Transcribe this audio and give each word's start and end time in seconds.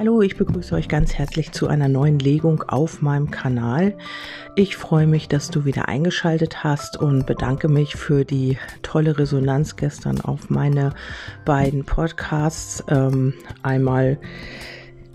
Hallo, 0.00 0.22
ich 0.22 0.38
begrüße 0.38 0.74
euch 0.74 0.88
ganz 0.88 1.12
herzlich 1.12 1.52
zu 1.52 1.68
einer 1.68 1.86
neuen 1.86 2.18
Legung 2.18 2.62
auf 2.66 3.02
meinem 3.02 3.30
Kanal. 3.30 3.98
Ich 4.56 4.78
freue 4.78 5.06
mich, 5.06 5.28
dass 5.28 5.50
du 5.50 5.66
wieder 5.66 5.88
eingeschaltet 5.88 6.64
hast 6.64 6.96
und 6.96 7.26
bedanke 7.26 7.68
mich 7.68 7.96
für 7.96 8.24
die 8.24 8.56
tolle 8.80 9.18
Resonanz 9.18 9.76
gestern 9.76 10.18
auf 10.22 10.48
meine 10.48 10.94
beiden 11.44 11.84
Podcasts. 11.84 12.82
Ähm, 12.88 13.34
einmal 13.62 14.18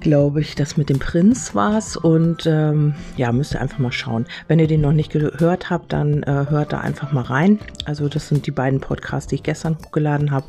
glaube 0.06 0.40
ich, 0.40 0.54
das 0.54 0.78
mit 0.78 0.90
dem 0.90 1.00
Prinz 1.00 1.56
war's 1.56 1.98
und 1.98 2.46
ähm, 2.46 2.94
ja, 3.18 3.32
müsst 3.32 3.56
ihr 3.56 3.62
einfach 3.62 3.80
mal 3.80 3.92
schauen. 3.92 4.28
Wenn 4.48 4.60
ihr 4.60 4.68
den 4.68 4.82
noch 4.82 4.92
nicht 4.92 5.12
gehört 5.12 5.72
habt, 5.72 5.94
dann 5.94 6.22
äh, 6.22 6.46
hört 6.48 6.74
da 6.74 6.80
einfach 6.82 7.12
mal 7.12 7.24
rein. 7.24 7.58
Also 7.86 8.08
das 8.08 8.28
sind 8.28 8.46
die 8.46 8.52
beiden 8.52 8.82
Podcasts, 8.82 9.30
die 9.30 9.36
ich 9.36 9.42
gestern 9.42 9.80
hochgeladen 9.80 10.30
habe. 10.30 10.46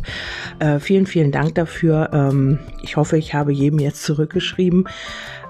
Äh, 0.58 0.78
vielen, 0.78 1.06
vielen 1.06 1.32
Dank 1.32 1.54
dafür. 1.54 2.10
Ähm, 2.12 2.58
ich 2.82 2.98
hoffe, 2.98 3.16
ich 3.16 3.32
habe 3.32 3.50
jedem 3.50 3.78
jetzt 3.78 4.02
zurückgeschrieben. 4.02 4.90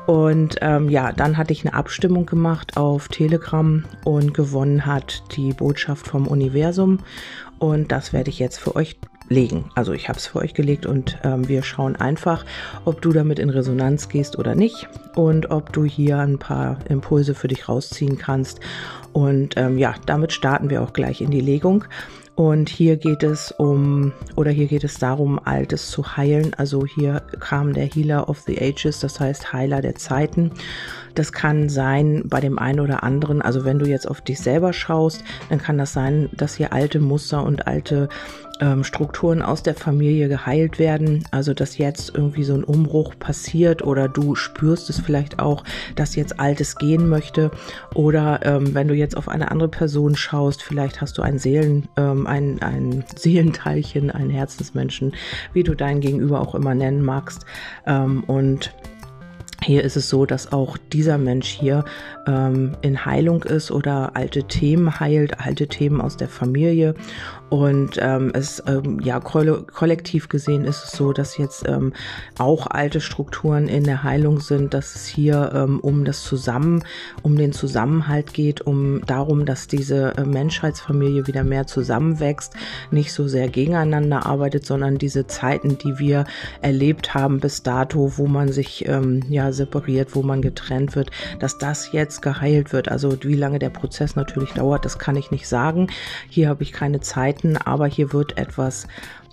Und 0.06 0.54
ähm, 0.60 0.88
ja, 0.88 1.10
dann 1.10 1.36
hatte 1.36 1.52
ich 1.52 1.66
eine 1.66 1.74
Abstimmung 1.74 2.26
gemacht 2.26 2.76
auf 2.76 3.08
Telegram 3.08 3.84
und 4.04 4.34
gewonnen 4.34 4.86
hat 4.86 5.24
die 5.36 5.52
Botschaft 5.52 6.06
vom 6.06 6.28
Universum. 6.28 7.00
Und 7.58 7.90
das 7.90 8.12
werde 8.12 8.30
ich 8.30 8.38
jetzt 8.38 8.60
für 8.60 8.76
euch 8.76 9.00
legen. 9.28 9.70
Also 9.74 9.92
ich 9.92 10.08
habe 10.08 10.18
es 10.18 10.26
für 10.26 10.38
euch 10.38 10.54
gelegt 10.54 10.86
und 10.86 11.18
ähm, 11.24 11.48
wir 11.48 11.62
schauen 11.62 11.96
einfach, 11.96 12.44
ob 12.84 13.00
du 13.02 13.12
damit 13.12 13.38
in 13.38 13.50
Resonanz 13.50 14.08
gehst 14.08 14.38
oder 14.38 14.54
nicht 14.54 14.88
und 15.14 15.50
ob 15.50 15.72
du 15.72 15.84
hier 15.84 16.18
ein 16.18 16.38
paar 16.38 16.78
Impulse 16.88 17.34
für 17.34 17.48
dich 17.48 17.68
rausziehen 17.68 18.18
kannst. 18.18 18.60
Und 19.12 19.56
ähm, 19.56 19.78
ja, 19.78 19.94
damit 20.06 20.32
starten 20.32 20.70
wir 20.70 20.82
auch 20.82 20.92
gleich 20.92 21.20
in 21.20 21.30
die 21.30 21.40
Legung. 21.40 21.84
Und 22.36 22.68
hier 22.68 22.98
geht 22.98 23.22
es 23.22 23.50
um, 23.50 24.12
oder 24.34 24.50
hier 24.50 24.66
geht 24.66 24.84
es 24.84 24.98
darum, 24.98 25.40
Altes 25.42 25.90
zu 25.90 26.18
heilen. 26.18 26.52
Also 26.54 26.84
hier 26.84 27.22
kam 27.40 27.72
der 27.72 27.86
Healer 27.86 28.28
of 28.28 28.40
the 28.40 28.60
Ages, 28.60 29.00
das 29.00 29.18
heißt 29.18 29.54
Heiler 29.54 29.80
der 29.80 29.94
Zeiten. 29.94 30.50
Das 31.16 31.32
kann 31.32 31.68
sein 31.68 32.22
bei 32.26 32.40
dem 32.40 32.58
einen 32.58 32.80
oder 32.80 33.02
anderen, 33.02 33.42
also 33.42 33.64
wenn 33.64 33.78
du 33.78 33.86
jetzt 33.86 34.08
auf 34.08 34.20
dich 34.20 34.38
selber 34.38 34.72
schaust, 34.72 35.24
dann 35.48 35.58
kann 35.58 35.78
das 35.78 35.92
sein, 35.92 36.28
dass 36.32 36.54
hier 36.54 36.72
alte 36.72 37.00
Muster 37.00 37.42
und 37.42 37.66
alte 37.66 38.08
ähm, 38.60 38.84
Strukturen 38.84 39.42
aus 39.42 39.62
der 39.62 39.74
Familie 39.74 40.28
geheilt 40.28 40.78
werden. 40.78 41.24
Also 41.30 41.54
dass 41.54 41.78
jetzt 41.78 42.14
irgendwie 42.14 42.44
so 42.44 42.54
ein 42.54 42.64
Umbruch 42.64 43.14
passiert 43.18 43.82
oder 43.82 44.08
du 44.08 44.34
spürst 44.34 44.90
es 44.90 45.00
vielleicht 45.00 45.38
auch, 45.38 45.64
dass 45.94 46.16
jetzt 46.16 46.38
Altes 46.40 46.76
gehen 46.76 47.08
möchte. 47.08 47.50
Oder 47.94 48.40
ähm, 48.44 48.74
wenn 48.74 48.88
du 48.88 48.94
jetzt 48.94 49.16
auf 49.16 49.28
eine 49.28 49.50
andere 49.50 49.68
Person 49.68 50.16
schaust, 50.16 50.62
vielleicht 50.62 51.00
hast 51.00 51.18
du 51.18 51.22
ein 51.22 51.38
Seelen, 51.38 51.88
ähm, 51.96 52.26
ein, 52.26 52.60
ein 52.62 53.04
Seelenteilchen, 53.16 54.10
einen 54.10 54.30
Herzensmenschen, 54.30 55.14
wie 55.52 55.62
du 55.62 55.74
dein 55.74 56.00
Gegenüber 56.00 56.40
auch 56.40 56.54
immer 56.54 56.74
nennen 56.74 57.02
magst. 57.02 57.46
Ähm, 57.86 58.24
und 58.24 58.72
hier 59.66 59.82
ist 59.82 59.96
es 59.96 60.08
so, 60.08 60.26
dass 60.26 60.52
auch 60.52 60.76
dieser 60.76 61.18
Mensch 61.18 61.48
hier 61.48 61.84
ähm, 62.28 62.76
in 62.82 63.04
Heilung 63.04 63.42
ist 63.42 63.72
oder 63.72 64.14
alte 64.14 64.44
Themen 64.44 65.00
heilt, 65.00 65.40
alte 65.40 65.66
Themen 65.66 66.00
aus 66.00 66.16
der 66.16 66.28
Familie 66.28 66.94
und 67.48 67.98
ähm, 68.00 68.32
es 68.34 68.62
ähm, 68.66 68.98
ja 69.00 69.20
kollektiv 69.20 70.28
gesehen 70.28 70.64
ist 70.64 70.84
es 70.84 70.92
so, 70.92 71.12
dass 71.12 71.38
jetzt 71.38 71.66
ähm, 71.68 71.92
auch 72.38 72.66
alte 72.66 73.00
Strukturen 73.00 73.68
in 73.68 73.84
der 73.84 74.02
Heilung 74.02 74.40
sind, 74.40 74.74
dass 74.74 74.96
es 74.96 75.06
hier 75.06 75.52
ähm, 75.54 75.78
um 75.78 76.04
das 76.04 76.22
Zusammen, 76.22 76.82
um 77.22 77.36
den 77.36 77.52
Zusammenhalt 77.52 78.34
geht, 78.34 78.62
um 78.62 79.00
darum, 79.06 79.46
dass 79.46 79.68
diese 79.68 80.16
äh, 80.16 80.24
Menschheitsfamilie 80.24 81.28
wieder 81.28 81.44
mehr 81.44 81.68
zusammenwächst, 81.68 82.54
nicht 82.90 83.12
so 83.12 83.28
sehr 83.28 83.48
gegeneinander 83.48 84.26
arbeitet, 84.26 84.66
sondern 84.66 84.98
diese 84.98 85.28
Zeiten, 85.28 85.78
die 85.78 86.00
wir 86.00 86.24
erlebt 86.62 87.14
haben 87.14 87.38
bis 87.38 87.62
dato, 87.62 88.12
wo 88.16 88.26
man 88.26 88.50
sich 88.50 88.88
ähm, 88.88 89.22
ja 89.28 89.52
separiert, 89.52 90.16
wo 90.16 90.22
man 90.22 90.42
getrennt 90.42 90.96
wird, 90.96 91.10
dass 91.38 91.58
das 91.58 91.92
jetzt 91.92 92.22
geheilt 92.22 92.72
wird. 92.72 92.88
Also 92.88 93.16
wie 93.22 93.34
lange 93.34 93.60
der 93.60 93.70
Prozess 93.70 94.16
natürlich 94.16 94.52
dauert, 94.52 94.84
das 94.84 94.98
kann 94.98 95.14
ich 95.14 95.30
nicht 95.30 95.46
sagen. 95.46 95.88
Hier 96.28 96.48
habe 96.48 96.64
ich 96.64 96.72
keine 96.72 97.00
Zeit 97.00 97.35
begleiten, 97.36 97.56
aber 97.56 97.86
hier 97.86 98.12
wird 98.12 98.36
etwas 98.36 98.86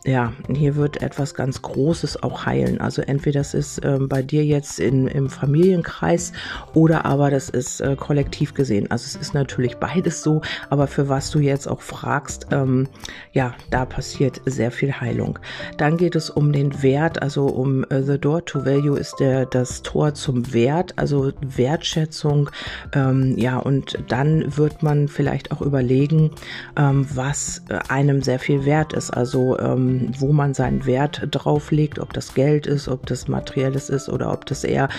ja, 0.05 0.33
hier 0.53 0.75
wird 0.75 1.01
etwas 1.01 1.33
ganz 1.33 1.61
Großes 1.61 2.23
auch 2.23 2.45
heilen. 2.45 2.81
Also 2.81 3.01
entweder 3.01 3.43
das 3.43 3.53
ist 3.53 3.81
ähm, 3.83 4.07
bei 4.07 4.21
dir 4.21 4.45
jetzt 4.45 4.79
in, 4.79 5.05
im 5.05 5.29
Familienkreis 5.29 6.31
oder 6.73 7.03
aber 7.03 7.29
das 7.29 7.49
ist 7.49 7.81
äh, 7.81 7.97
kollektiv 7.97 8.53
gesehen. 8.53 8.89
Also 8.89 9.03
es 9.05 9.17
ist 9.17 9.33
natürlich 9.33 9.75
beides 9.79 10.23
so, 10.23 10.41
aber 10.69 10.87
für 10.87 11.09
was 11.09 11.29
du 11.29 11.39
jetzt 11.39 11.67
auch 11.67 11.81
fragst, 11.81 12.47
ähm, 12.51 12.87
ja, 13.33 13.53
da 13.69 13.83
passiert 13.83 14.39
sehr 14.45 14.71
viel 14.71 14.93
Heilung. 14.93 15.39
Dann 15.75 15.97
geht 15.97 16.15
es 16.15 16.29
um 16.29 16.53
den 16.53 16.81
Wert, 16.81 17.21
also 17.21 17.47
um 17.47 17.83
äh, 17.89 18.01
The 18.01 18.17
Door 18.17 18.45
to 18.45 18.65
Value 18.65 18.97
ist 18.97 19.19
der 19.19 19.45
das 19.45 19.81
Tor 19.81 20.13
zum 20.13 20.53
Wert, 20.53 20.93
also 20.95 21.33
Wertschätzung. 21.41 22.49
Ähm, 22.93 23.37
ja, 23.37 23.57
und 23.57 23.97
dann 24.07 24.55
wird 24.55 24.83
man 24.83 25.09
vielleicht 25.09 25.51
auch 25.51 25.61
überlegen, 25.61 26.31
ähm, 26.77 27.05
was 27.13 27.61
äh, 27.67 27.79
einem 27.89 28.21
sehr 28.21 28.39
viel 28.39 28.63
wert 28.63 28.93
ist. 28.93 29.11
Also 29.11 29.59
ähm, 29.59 29.92
wo 30.19 30.33
man 30.33 30.53
seinen 30.53 30.85
Wert 30.85 31.27
drauf 31.31 31.71
legt, 31.71 31.99
ob 31.99 32.13
das 32.13 32.33
Geld 32.33 32.67
ist, 32.67 32.87
ob 32.87 33.05
das 33.05 33.27
Materielles 33.27 33.89
ist 33.89 34.09
oder 34.09 34.31
ob 34.31 34.45
das 34.45 34.63
eher 34.63 34.89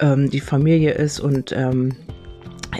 ähm, 0.00 0.30
die 0.30 0.40
Familie 0.40 0.92
ist 0.92 1.20
und 1.20 1.52
ähm, 1.52 1.94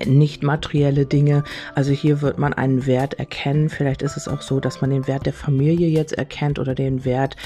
nicht 0.06 0.42
materielle 0.42 1.06
Dinge. 1.06 1.44
Also 1.74 1.92
hier 1.92 2.20
wird 2.20 2.38
man 2.38 2.52
einen 2.52 2.86
Wert 2.86 3.14
erkennen. 3.14 3.68
Vielleicht 3.68 4.02
ist 4.02 4.16
es 4.16 4.28
auch 4.28 4.42
so, 4.42 4.60
dass 4.60 4.80
man 4.80 4.90
den 4.90 5.06
Wert 5.06 5.26
der 5.26 5.32
Familie 5.32 5.88
jetzt 5.88 6.12
erkennt 6.12 6.58
oder 6.58 6.74
den 6.74 7.04
Wert 7.04 7.36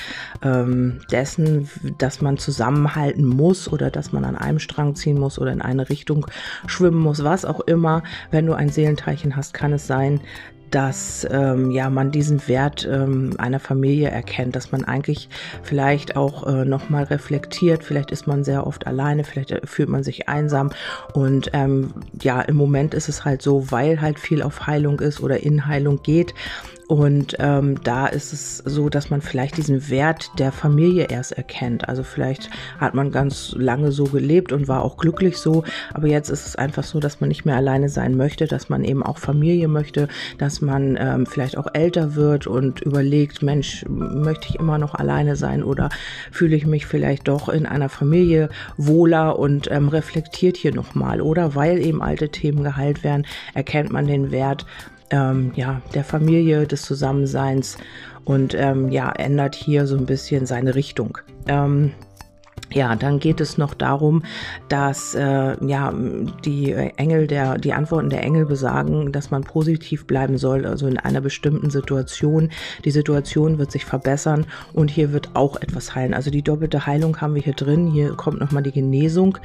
ähm, 0.43 1.01
dessen, 1.11 1.69
dass 1.99 2.21
man 2.21 2.39
zusammenhalten 2.39 3.25
muss 3.25 3.71
oder 3.71 3.91
dass 3.91 4.13
man 4.13 4.25
an 4.25 4.37
einem 4.37 4.59
Strang 4.59 4.95
ziehen 4.95 5.19
muss 5.19 5.39
oder 5.39 5.53
in 5.53 5.63
eine 5.63 5.89
Richtung 5.89 6.27
schwimmen 6.67 7.01
muss. 7.01 7.23
Was 7.25 7.45
auch 7.45 7.61
immer. 7.61 8.03
Wenn 8.31 8.47
du 8.47 8.55
ein 8.55 8.71
Seelenteilchen 8.71 9.37
hast, 9.37 9.55
kann 9.55 9.73
es 9.73 9.87
sein, 9.87 10.21
dass 10.71 11.27
ähm, 11.31 11.71
ja 11.71 11.91
man 11.91 12.11
diesen 12.11 12.47
Wert 12.49 12.89
ähm, 12.91 13.35
einer 13.39 13.61
Familie 13.61 14.09
erkennt, 14.09 14.57
dass 14.57 14.73
man 14.73 14.85
eigentlich 14.85 15.29
vielleicht 15.63 16.17
auch 16.17 16.47
äh, 16.47 16.65
noch 16.65 16.91
mal 16.91 17.05
reflektiert. 17.05 17.85
Vielleicht 17.85 18.11
ist 18.11 18.27
man 18.27 18.45
sehr 18.45 18.67
oft 18.67 18.87
alleine, 18.87 19.25
vielleicht 19.25 19.51
äh, 19.51 19.61
fühlt 19.65 19.89
man 19.89 20.03
sich 20.03 20.29
einsam 20.29 20.71
und 21.15 21.51
ähm, 21.53 21.93
ja 22.21 22.41
im 22.41 22.57
Moment 22.57 22.95
ist 22.95 23.09
es 23.09 23.25
halt 23.25 23.43
so, 23.43 23.71
weil 23.71 24.01
halt 24.01 24.19
viel 24.19 24.43
auf 24.43 24.67
Heilung 24.67 25.01
ist 25.01 25.21
oder 25.21 25.41
in 25.41 25.67
Heilung 25.67 26.03
geht, 26.03 26.35
und 26.89 27.37
ähm, 27.39 27.79
da 27.85 28.07
ist 28.07 28.33
es 28.33 28.57
so, 28.65 28.89
dass 28.89 29.11
man 29.11 29.21
vielleicht 29.21 29.59
diesen 29.59 29.91
Wert 29.91 30.31
der 30.39 30.53
Familie 30.53 31.09
erst 31.11 31.33
erkennt. 31.33 31.87
Also 31.87 32.03
vielleicht 32.03 32.49
hat 32.79 32.95
man 32.95 33.11
ganz 33.13 33.55
lange 33.55 33.93
so 33.93 34.05
gelebt 34.05 34.53
und 34.53 34.69
war 34.69 34.83
auch 34.83 34.97
glücklich 34.97 35.37
so, 35.37 35.65
aber 35.93 36.07
jetzt 36.07 36.31
ist 36.31 36.47
es 36.47 36.57
einfach 36.57 36.85
so, 36.85 36.99
dass 36.99 37.21
man 37.21 37.29
nicht 37.29 37.45
mehr 37.45 37.57
alleine 37.57 37.91
sein 37.91 38.17
möchte, 38.17 38.47
dass 38.47 38.71
man 38.71 38.85
eben 38.85 39.03
auch 39.03 39.19
Familie 39.19 39.69
möchte, 39.69 40.09
dass 40.39 40.63
man 40.63 40.97
ähm, 40.99 41.27
vielleicht 41.27 41.59
auch 41.59 41.67
älter 41.75 42.15
wird 42.15 42.47
und 42.47 42.81
überlegt, 42.81 43.43
Mensch, 43.43 43.85
möchte 43.87 44.49
ich 44.49 44.59
immer 44.59 44.79
noch 44.79 44.95
alleine 44.95 45.37
sein 45.37 45.63
oder 45.63 45.91
fühle 46.33 46.57
ich 46.57 46.65
mich 46.65 46.87
vielleicht 46.87 47.29
doch 47.29 47.51
in 47.51 47.67
einer 47.67 47.91
Familie 47.91 48.49
wohler 48.79 49.39
und 49.39 49.71
ähm, 49.71 49.89
reflektiert 49.89 50.57
hier 50.57 50.75
nochmal. 50.75 51.21
Oder 51.21 51.55
weil 51.55 51.85
eben 51.85 52.01
alte 52.01 52.31
Themen 52.31 52.65
geheilt 52.65 53.05
werden, 53.05 53.27
erkennt 53.53 53.93
man 53.93 54.07
den 54.07 54.31
Wert 54.31 54.65
ähm, 55.11 55.53
ja, 55.55 55.81
der 55.95 56.05
Familie, 56.05 56.67
des 56.67 56.83
Zusammenseins 56.83 57.77
und 58.25 58.55
ähm, 58.55 58.91
ja, 58.91 59.11
ändert 59.11 59.55
hier 59.55 59.87
so 59.87 59.97
ein 59.97 60.07
bisschen 60.07 60.47
seine 60.47 60.75
Richtung. 60.75 61.19
Ähm, 61.47 61.93
ja, 62.73 62.95
dann 62.97 63.19
geht 63.19 63.41
es 63.41 63.59
noch 63.59 63.75
darum, 63.75 64.23
dass 64.69 65.15
äh, 65.15 65.65
ja 65.65 65.93
die 66.45 66.73
Engel 66.73 67.27
der 67.27 67.59
die 67.59 67.73
Antworten 67.73 68.11
der 68.11 68.23
Engel 68.23 68.47
besagen, 68.47 69.13
dass 69.13 69.31
man 69.31 69.43
positiv 69.43 70.07
bleiben 70.07 70.39
soll, 70.39 70.67
also 70.67 70.87
in 70.87 70.99
einer 70.99 71.21
bestimmten 71.21 71.71
Situation. 71.71 72.51
Die 72.85 72.91
Situation 72.91 73.59
wird 73.59 73.73
sich 73.73 73.85
verbessern 73.85 74.47
und 74.73 74.91
hier 74.91 75.13
wird 75.13 75.31
auch 75.35 75.57
etwas 75.57 75.95
heilen. 75.95 76.15
Also 76.15 76.31
die 76.31 76.43
doppelte 76.43 76.87
Heilung 76.87 77.21
haben 77.21 77.35
wir 77.35 77.43
hier 77.43 77.55
drin. 77.55 77.87
Hier 77.89 78.15
kommt 78.15 78.41
noch 78.41 78.53
mal 78.53 78.63
die 78.63 78.73
Genesung 78.73 79.39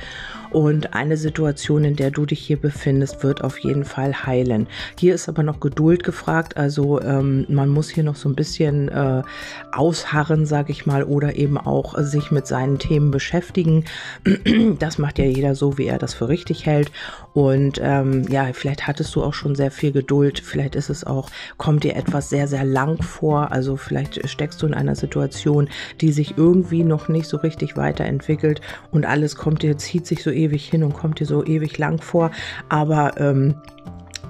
und 0.53 0.93
eine 0.93 1.17
Situation, 1.17 1.83
in 1.83 1.95
der 1.95 2.11
du 2.11 2.27
dich 2.27 2.39
hier 2.39 2.57
befindest, 2.57 3.23
wird 3.23 3.43
auf 3.43 3.57
jeden 3.57 3.85
Fall 3.85 4.25
heilen. 4.25 4.67
Hier 4.99 5.15
ist 5.15 5.27
aber 5.27 5.41
noch 5.41 5.59
Geduld 5.59 6.03
gefragt. 6.03 6.57
Also 6.57 7.01
ähm, 7.01 7.45
man 7.49 7.69
muss 7.69 7.89
hier 7.89 8.03
noch 8.03 8.15
so 8.15 8.29
ein 8.29 8.35
bisschen 8.35 8.87
äh, 8.89 9.23
ausharren, 9.71 10.45
sage 10.45 10.71
ich 10.71 10.85
mal, 10.85 11.03
oder 11.03 11.35
eben 11.35 11.57
auch 11.57 11.97
sich 11.97 12.29
mit 12.29 12.45
seinen 12.45 12.77
Themen 12.77 13.09
beschäftigen. 13.13 13.85
Das 14.79 14.97
macht 14.97 15.19
ja 15.19 15.25
jeder 15.25 15.55
so, 15.55 15.77
wie 15.77 15.85
er 15.85 15.97
das 15.97 16.13
für 16.13 16.27
richtig 16.27 16.65
hält. 16.65 16.91
Und 17.33 17.79
ähm, 17.81 18.27
ja, 18.29 18.49
vielleicht 18.53 18.87
hattest 18.87 19.15
du 19.15 19.23
auch 19.23 19.33
schon 19.33 19.55
sehr 19.55 19.71
viel 19.71 19.91
Geduld. 19.91 20.39
Vielleicht 20.39 20.75
ist 20.75 20.89
es 20.89 21.05
auch, 21.05 21.29
kommt 21.57 21.83
dir 21.83 21.95
etwas 21.95 22.29
sehr, 22.29 22.47
sehr 22.47 22.65
lang 22.65 23.01
vor. 23.01 23.51
Also 23.51 23.77
vielleicht 23.77 24.27
steckst 24.27 24.61
du 24.61 24.67
in 24.67 24.73
einer 24.73 24.95
Situation, 24.95 25.69
die 26.01 26.11
sich 26.11 26.37
irgendwie 26.37 26.83
noch 26.83 27.07
nicht 27.07 27.27
so 27.27 27.37
richtig 27.37 27.77
weiterentwickelt 27.77 28.61
und 28.91 29.05
alles 29.05 29.35
kommt 29.35 29.61
dir, 29.61 29.77
zieht 29.77 30.07
sich 30.07 30.23
so 30.23 30.31
ewig 30.31 30.67
hin 30.67 30.83
und 30.83 30.93
kommt 30.93 31.19
dir 31.19 31.25
so 31.25 31.45
ewig 31.45 31.77
lang 31.77 32.01
vor. 32.01 32.31
Aber 32.69 33.19
ähm, 33.19 33.55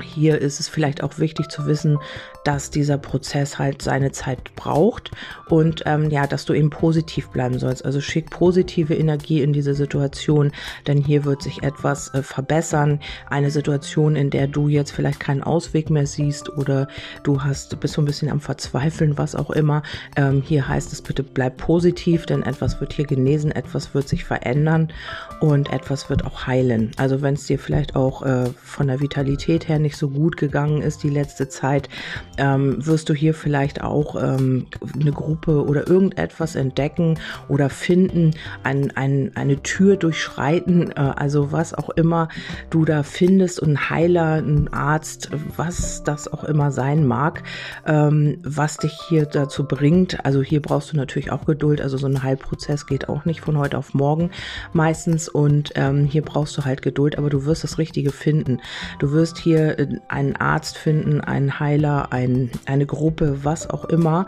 hier 0.02 0.40
ist 0.40 0.60
es 0.60 0.68
vielleicht 0.68 1.04
auch 1.04 1.20
wichtig 1.20 1.50
zu 1.50 1.66
wissen, 1.66 1.98
dass 2.44 2.70
dieser 2.70 2.98
Prozess 2.98 3.60
halt 3.60 3.82
seine 3.82 4.12
Zeit 4.12 4.56
braucht 4.56 5.12
und 5.50 5.84
ähm, 5.86 6.10
ja, 6.10 6.28
dass 6.28 6.46
du 6.46 6.54
eben 6.54 6.70
positiv 6.70 7.30
bleiben 7.30 7.60
sollst. 7.60 7.86
Also 7.86 8.02
schick 8.02 8.30
positive 8.30 8.94
Energie 8.94 9.42
in 9.42 9.54
diese 9.54 9.74
Situation, 9.74 10.52
denn 10.88 10.98
hier 10.98 11.26
wird 11.26 11.42
sich 11.42 11.64
etwas 11.64 12.14
äh, 12.14 12.24
verbessern. 12.24 13.00
Eine 13.30 13.52
Situation, 13.52 14.16
in 14.16 14.30
der 14.30 14.48
du 14.48 14.68
jetzt 14.68 14.92
vielleicht 14.92 15.20
keinen 15.20 15.44
Ausweg 15.44 15.90
mehr 15.90 16.08
siehst 16.08 16.50
oder 16.50 16.88
du 17.24 17.44
hast 17.44 17.80
bist 17.80 17.94
so 17.96 18.02
ein 18.02 18.06
bisschen 18.06 18.30
am 18.30 18.40
Verzweifeln, 18.40 19.18
was 19.18 19.36
auch 19.36 19.50
immer. 19.50 19.84
Ähm, 20.16 20.42
hier 20.46 20.68
heißt 20.68 20.92
es 20.94 21.02
bitte 21.02 21.24
bleib 21.24 21.58
positiv, 21.58 22.26
denn 22.26 22.44
etwas 22.44 22.80
wird 22.82 22.94
hier 22.94 23.06
genesen, 23.06 23.52
etwas 23.52 23.94
wird 23.94 24.08
sich 24.08 24.26
verändern 24.26 24.92
und 25.40 25.72
etwas 25.72 26.10
wird 26.10 26.26
auch 26.26 26.48
heilen. 26.48 26.92
Also 26.98 27.22
wenn 27.22 27.36
es 27.36 27.46
dir 27.46 27.60
vielleicht 27.60 27.96
auch 27.96 28.24
äh, 28.24 28.46
von 28.62 28.88
der 28.88 29.00
Vitalität 29.00 29.68
her 29.68 29.80
nicht 29.80 29.98
so 29.98 30.10
gut 30.10 30.38
gegangen 30.38 30.82
ist 30.82 31.04
die 31.04 31.10
letzte 31.10 31.50
Zeit, 31.50 31.90
ähm, 32.38 32.86
wirst 32.86 33.10
du 33.10 33.14
hier 33.14 33.34
vielleicht 33.34 33.82
auch 33.82 34.16
ähm, 34.22 34.68
eine 35.00 35.12
Gruppe 35.12 35.64
oder 35.66 35.88
irgendetwas 35.88 36.56
entdecken 36.56 37.20
oder 37.48 37.70
finden, 37.70 38.32
ein, 38.64 38.92
ein, 38.96 39.32
eine 39.36 39.62
Tür 39.64 39.98
durchschreiten, 39.98 40.92
äh, 40.92 41.14
also 41.16 41.52
was 41.52 41.74
auch 41.74 41.90
immer 41.90 42.30
du 42.70 42.86
da 42.86 43.04
findest, 43.04 43.62
ein 43.62 43.90
Heiler, 43.90 44.36
ein 44.36 44.72
Arzt, 44.74 45.30
was 45.56 46.04
das 46.04 46.32
auch 46.32 46.44
immer 46.44 46.72
sein 46.72 47.06
mag, 47.06 47.44
ähm, 47.86 48.40
was 48.44 48.78
dich 48.78 48.94
hier 49.10 49.26
dazu 49.26 49.66
bringt. 49.66 50.26
Also 50.26 50.42
hier 50.42 50.62
brauchst 50.62 50.92
du 50.92 50.98
natürlich 50.98 51.32
auch 51.32 51.46
Geduld, 51.46 51.82
also 51.82 51.98
so 51.98 52.08
ein 52.08 52.24
Heilprozess 52.24 52.86
geht 52.86 53.10
auch 53.10 53.26
nicht 53.26 53.42
von 53.42 53.58
heute 53.58 53.78
auf 53.78 53.94
morgen 53.94 54.32
meistens 54.74 55.30
und 55.30 55.72
ähm, 55.76 56.06
hier 56.06 56.22
brauchst 56.22 56.58
du 56.58 56.66
halt 56.66 56.82
Geduld, 56.82 57.18
aber 57.18 57.30
du 57.30 57.46
wirst 57.46 57.64
das 57.64 57.78
Richtige 57.78 58.12
finden. 58.12 58.60
Du 59.00 59.12
wirst 59.12 59.38
hier 59.38 59.80
äh, 59.80 59.88
einen 60.08 60.36
Arzt 60.36 60.78
finden, 60.78 61.22
einen 61.22 61.60
Heiler, 61.60 62.12
ein, 62.24 62.52
eine 62.66 62.86
Gruppe, 62.86 63.44
was 63.44 63.70
auch 63.70 63.86
immer, 63.86 64.28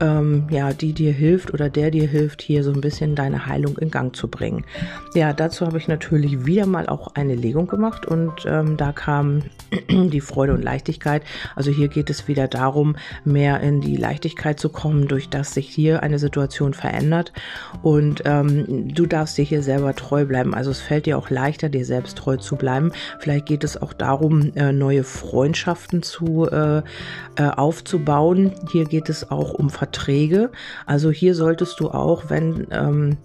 ähm, 0.00 0.46
ja, 0.50 0.72
die 0.72 0.92
dir 0.92 1.12
hilft 1.12 1.52
oder 1.52 1.70
der 1.70 1.90
dir 1.90 2.08
hilft, 2.08 2.42
hier 2.42 2.64
so 2.64 2.72
ein 2.72 2.80
bisschen 2.80 3.14
deine 3.14 3.46
Heilung 3.46 3.78
in 3.78 3.90
Gang 3.90 4.14
zu 4.14 4.28
bringen. 4.28 4.64
Ja, 5.14 5.32
dazu 5.32 5.66
habe 5.66 5.78
ich 5.78 5.88
natürlich 5.88 6.46
wieder 6.46 6.66
mal 6.66 6.86
auch 6.88 7.14
eine 7.14 7.34
Legung 7.34 7.66
gemacht 7.66 8.06
und 8.06 8.32
ähm, 8.46 8.76
da 8.76 8.92
kam 8.92 9.42
die 9.90 10.20
Freude 10.20 10.54
und 10.54 10.62
Leichtigkeit. 10.62 11.22
Also 11.54 11.70
hier 11.70 11.88
geht 11.88 12.10
es 12.10 12.28
wieder 12.28 12.48
darum, 12.48 12.96
mehr 13.24 13.60
in 13.60 13.80
die 13.80 13.96
Leichtigkeit 13.96 14.58
zu 14.58 14.68
kommen, 14.68 15.08
durch 15.08 15.28
das 15.28 15.54
sich 15.54 15.68
hier 15.68 16.02
eine 16.02 16.18
Situation 16.18 16.74
verändert 16.74 17.32
und 17.82 18.22
ähm, 18.24 18.88
du 18.94 19.06
darfst 19.06 19.38
dir 19.38 19.44
hier 19.44 19.62
selber 19.62 19.94
treu 19.94 20.24
bleiben. 20.24 20.54
Also 20.54 20.70
es 20.70 20.80
fällt 20.80 21.06
dir 21.06 21.18
auch 21.18 21.30
leichter, 21.30 21.68
dir 21.68 21.84
selbst 21.84 22.18
treu 22.18 22.36
zu 22.36 22.56
bleiben. 22.56 22.92
Vielleicht 23.18 23.46
geht 23.46 23.64
es 23.64 23.80
auch 23.80 23.92
darum, 23.92 24.52
äh, 24.54 24.72
neue 24.72 25.04
Freundschaften 25.04 26.02
zu 26.02 26.48
äh, 26.50 26.82
äh, 27.36 27.48
aufzubauen. 27.48 28.52
Hier 28.70 28.84
geht 28.84 29.08
es 29.08 29.30
auch 29.30 29.54
um 29.54 29.70
Verträge. 29.70 30.50
Also 30.86 31.10
hier 31.10 31.34
solltest 31.34 31.80
du 31.80 31.90
auch, 31.90 32.24
wenn 32.28 32.66
ähm, 32.70 33.16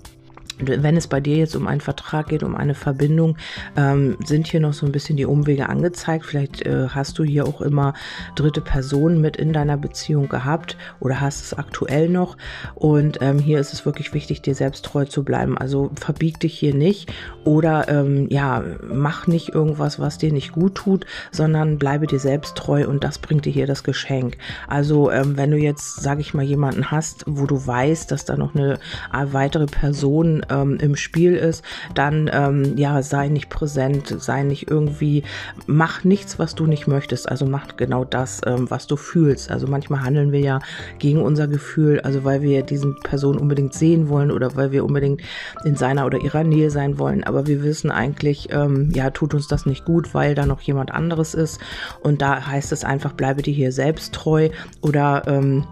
wenn 0.60 0.98
es 0.98 1.08
bei 1.08 1.20
dir 1.20 1.38
jetzt 1.38 1.56
um 1.56 1.68
einen 1.68 1.82
Vertrag 1.82 2.28
geht, 2.28 2.44
um 2.44 2.56
eine 2.56 2.76
Verbindung, 2.76 3.38
ähm, 3.76 4.18
sind 4.26 4.48
hier 4.48 4.60
noch 4.60 4.74
so 4.74 4.86
ein 4.86 4.92
bisschen 4.92 5.18
die 5.18 5.26
Umwege 5.26 5.70
angezeigt. 5.70 6.26
Vielleicht 6.26 6.66
äh, 6.66 6.88
hast 6.90 7.18
du 7.20 7.24
hier 7.24 7.48
auch 7.48 7.62
immer 7.62 7.94
dritte 8.36 8.62
Personen 8.62 9.22
mit 9.22 9.38
in 9.38 9.54
deiner 9.54 9.78
Beziehung 9.78 10.30
gehabt 10.30 10.78
oder 11.00 11.22
hast 11.22 11.44
es 11.44 11.54
aktuell 11.54 12.10
noch. 12.10 12.38
Und 12.76 13.20
ähm, 13.22 13.40
hier 13.40 13.60
ist 13.60 13.74
es 13.74 13.86
wirklich 13.86 14.14
wichtig, 14.14 14.42
dir 14.42 14.56
selbst 14.56 14.86
treu 14.86 15.06
zu 15.06 15.24
bleiben. 15.24 15.58
Also 15.58 15.92
verbieg 15.96 16.40
dich 16.40 16.58
hier 16.58 16.74
nicht 16.74 17.12
oder 17.46 17.88
ähm, 17.90 18.28
ja, 18.30 18.64
mach 18.88 19.28
nicht 19.28 19.50
irgendwas, 19.50 20.00
was 20.00 20.18
dir 20.18 20.32
nicht 20.32 20.52
gut 20.52 20.76
tut, 20.76 21.06
sondern 21.32 21.78
bleibe 21.78 22.08
dir 22.08 22.20
selbst 22.20 22.56
treu 22.56 22.88
und 22.88 23.04
das 23.04 23.20
bringt 23.20 23.46
dir 23.46 23.54
hier 23.54 23.68
das 23.68 23.84
Geschenk. 23.84 24.38
Also 24.68 25.12
ähm, 25.12 25.38
wenn 25.38 25.52
du 25.52 25.58
jetzt, 25.58 26.02
sage 26.02 26.22
ich 26.22 26.34
mal, 26.34 26.44
jemanden 26.44 26.92
hast, 26.92 27.24
wo 27.28 27.46
du 27.46 27.66
weißt, 27.66 28.12
dass 28.12 28.26
da 28.26 28.36
noch 28.36 28.56
eine 28.56 28.74
äh, 29.14 29.26
weitere 29.32 29.66
Person 29.66 30.44
ähm, 30.50 30.78
im 30.82 30.96
Spiel 30.96 31.36
ist, 31.36 31.64
dann 31.96 32.30
ähm, 32.32 32.78
ja, 32.78 33.02
sei 33.02 33.28
nicht 33.30 33.50
präsent, 33.50 34.16
sei 34.20 34.44
nicht 34.44 34.70
irgendwie, 34.70 35.24
mach 35.68 36.04
nichts, 36.04 36.40
was 36.40 36.56
du 36.56 36.66
nicht 36.66 36.88
möchtest. 36.88 37.30
Also 37.30 37.46
mach 37.46 37.78
genau 37.78 38.06
das, 38.06 38.42
ähm, 38.46 38.70
was 38.70 38.88
du 38.88 38.96
fühlst. 38.96 39.52
Also 39.52 39.68
manchmal 39.68 40.04
handeln 40.04 40.32
wir 40.32 40.40
ja 40.40 40.60
gegen 41.00 41.22
unser 41.22 41.48
Gefühl, 41.48 42.00
also 42.02 42.24
weil 42.24 42.42
wir 42.42 42.64
diesen 42.64 43.00
Person 43.00 43.38
unbedingt 43.38 43.74
sehen 43.74 44.10
wollen 44.10 44.32
oder 44.32 44.56
weil 44.56 44.72
wir 44.72 44.86
unbedingt 44.86 45.22
in 45.64 45.76
seiner 45.76 46.06
oder 46.06 46.20
ihrer 46.20 46.44
Nähe 46.44 46.72
sein 46.72 47.00
wollen. 47.00 47.24
Aber 47.24 47.48
wir 47.48 47.64
wissen 47.64 47.92
eigentlich, 47.92 48.50
ähm, 48.52 48.92
ja, 48.94 49.10
tut 49.10 49.34
uns 49.34 49.48
das 49.48 49.66
nicht 49.66 49.86
gut, 49.86 50.14
weil 50.14 50.36
da 50.36 50.46
noch 50.46 50.62
jemand 50.62 50.92
anderes 50.92 51.34
ist. 51.34 51.60
Und 52.02 52.22
da 52.22 52.46
heißt 52.48 52.72
es 52.72 52.84
einfach, 52.84 53.14
bleibe 53.14 53.42
dir 53.42 53.54
hier 53.54 53.72
selbst 53.72 54.14
treu 54.14 54.50
oder 54.82 55.24
ähm, 55.28 55.66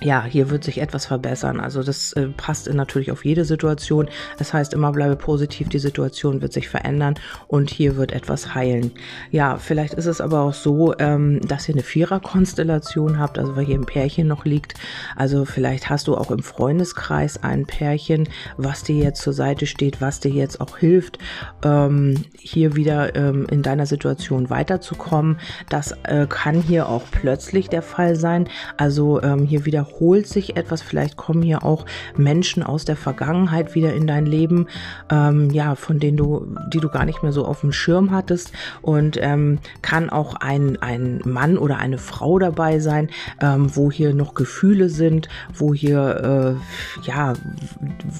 ja, 0.00 0.24
hier 0.24 0.50
wird 0.50 0.62
sich 0.62 0.80
etwas 0.80 1.06
verbessern. 1.06 1.60
Also 1.60 1.82
das 1.82 2.12
äh, 2.12 2.28
passt 2.28 2.72
natürlich 2.72 3.10
auf 3.10 3.24
jede 3.24 3.44
Situation. 3.44 4.08
Das 4.38 4.54
heißt, 4.54 4.72
immer 4.72 4.92
bleibe 4.92 5.16
positiv, 5.16 5.68
die 5.68 5.80
Situation 5.80 6.40
wird 6.40 6.52
sich 6.52 6.68
verändern 6.68 7.14
und 7.48 7.70
hier 7.70 7.96
wird 7.96 8.12
etwas 8.12 8.54
heilen. 8.54 8.92
Ja, 9.30 9.56
vielleicht 9.56 9.94
ist 9.94 10.06
es 10.06 10.20
aber 10.20 10.42
auch 10.42 10.54
so, 10.54 10.94
ähm, 10.98 11.40
dass 11.46 11.68
ihr 11.68 11.74
eine 11.74 11.82
Viererkonstellation 11.82 13.18
habt, 13.18 13.38
also 13.38 13.56
weil 13.56 13.64
hier 13.64 13.76
ein 13.76 13.86
Pärchen 13.86 14.28
noch 14.28 14.44
liegt. 14.44 14.74
Also 15.16 15.44
vielleicht 15.44 15.90
hast 15.90 16.06
du 16.06 16.16
auch 16.16 16.30
im 16.30 16.42
Freundeskreis 16.42 17.42
ein 17.42 17.66
Pärchen, 17.66 18.28
was 18.56 18.84
dir 18.84 19.02
jetzt 19.02 19.22
zur 19.22 19.32
Seite 19.32 19.66
steht, 19.66 20.00
was 20.00 20.20
dir 20.20 20.30
jetzt 20.30 20.60
auch 20.60 20.78
hilft, 20.78 21.18
ähm, 21.64 22.24
hier 22.38 22.76
wieder 22.76 23.16
ähm, 23.16 23.46
in 23.50 23.62
deiner 23.62 23.86
Situation 23.86 24.48
weiterzukommen. 24.48 25.40
Das 25.68 25.92
äh, 26.04 26.26
kann 26.28 26.62
hier 26.62 26.88
auch 26.88 27.02
plötzlich 27.10 27.68
der 27.68 27.82
Fall 27.82 28.14
sein. 28.14 28.48
Also 28.76 29.20
ähm, 29.22 29.44
hier 29.44 29.64
wieder 29.64 29.87
wiederholt 29.88 30.26
sich 30.26 30.56
etwas. 30.56 30.82
Vielleicht 30.82 31.16
kommen 31.16 31.42
hier 31.42 31.64
auch 31.64 31.86
Menschen 32.16 32.62
aus 32.62 32.84
der 32.84 32.96
Vergangenheit 32.96 33.74
wieder 33.74 33.94
in 33.94 34.06
dein 34.06 34.26
Leben, 34.26 34.66
ähm, 35.10 35.50
ja, 35.50 35.74
von 35.74 35.98
denen 35.98 36.16
du, 36.16 36.46
die 36.72 36.80
du 36.80 36.88
gar 36.88 37.04
nicht 37.04 37.22
mehr 37.22 37.32
so 37.32 37.44
auf 37.44 37.60
dem 37.60 37.72
Schirm 37.72 38.10
hattest. 38.10 38.52
Und 38.82 39.18
ähm, 39.20 39.58
kann 39.82 40.10
auch 40.10 40.34
ein, 40.34 40.80
ein 40.80 41.20
Mann 41.24 41.58
oder 41.58 41.78
eine 41.78 41.98
Frau 41.98 42.38
dabei 42.38 42.78
sein, 42.78 43.08
ähm, 43.40 43.74
wo 43.74 43.90
hier 43.90 44.14
noch 44.14 44.34
Gefühle 44.34 44.88
sind, 44.88 45.28
wo 45.54 45.74
hier, 45.74 46.58
äh, 47.02 47.06
ja, 47.06 47.34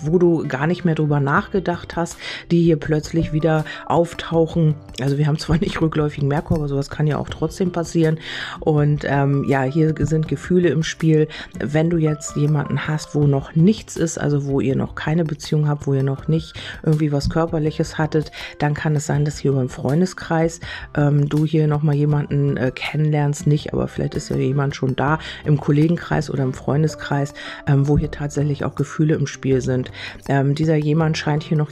wo 0.03 0.19
du 0.19 0.47
gar 0.47 0.67
nicht 0.67 0.85
mehr 0.85 0.95
drüber 0.95 1.21
nachgedacht 1.21 1.97
hast, 1.97 2.19
die 2.51 2.63
hier 2.63 2.77
plötzlich 2.77 3.33
wieder 3.33 3.65
auftauchen. 3.87 4.75
Also 5.01 5.19
wir 5.19 5.27
haben 5.27 5.39
zwar 5.39 5.59
nicht 5.59 5.81
rückläufigen 5.81 6.29
Merkur, 6.29 6.59
aber 6.59 6.69
sowas 6.69 6.91
kann 6.91 7.07
ja 7.07 7.19
auch 7.19 7.29
trotzdem 7.29 7.73
passieren. 7.73 8.19
Und 8.61 9.05
ähm, 9.05 9.45
ja, 9.45 9.63
hier 9.63 9.95
sind 9.99 10.29
Gefühle 10.29 10.69
im 10.71 10.83
Spiel 10.83 11.29
wenn 11.61 11.91
du 11.91 11.97
jetzt 11.97 12.37
jemanden 12.37 12.87
hast, 12.87 13.15
wo 13.15 13.27
noch 13.27 13.55
nichts 13.55 13.97
ist, 13.97 14.19
also 14.19 14.47
wo 14.47 14.61
ihr 14.61 14.77
noch 14.77 14.95
keine 14.95 15.25
Beziehung 15.25 15.69
habt, 15.69 15.87
wo 15.87 15.95
ihr 15.95 16.03
noch 16.03 16.29
nicht 16.29 16.55
irgendwie 16.83 17.13
was 17.13 17.31
Körperliches 17.31 17.99
hattet, 17.99 18.31
dann 18.59 18.75
kann 18.75 18.97
es 18.97 19.07
sein, 19.07 19.25
dass 19.25 19.39
hier 19.39 19.53
über 19.53 19.61
den 19.61 19.69
Freundeskreis 19.69 20.61
ähm, 20.97 21.29
du 21.29 21.45
hier 21.45 21.67
nochmal 21.67 21.95
jemanden 21.95 22.57
äh, 22.57 22.71
kennenlernst, 22.75 23.47
nicht, 23.47 23.73
aber 23.73 23.89
vielleicht 23.89 24.15
ist 24.15 24.31
ja 24.31 24.37
jemand 24.37 24.77
schon 24.77 24.97
da 24.97 25.19
im 25.45 25.61
Kollegenkreis 25.61 26.31
oder 26.31 26.43
im 26.43 26.55
Freundeskreis, 26.55 27.35
ähm, 27.67 27.89
wo 27.89 27.99
hier 27.99 28.11
tatsächlich 28.11 28.65
auch 28.65 28.75
Gefühle 28.75 29.15
im 29.15 29.27
Spiel 29.27 29.61
sind. 29.61 29.91
Ähm, 30.29 30.55
dieser 30.55 30.77
jemand 30.77 31.19
scheint 31.19 31.43
hier 31.43 31.57
noch 31.57 31.71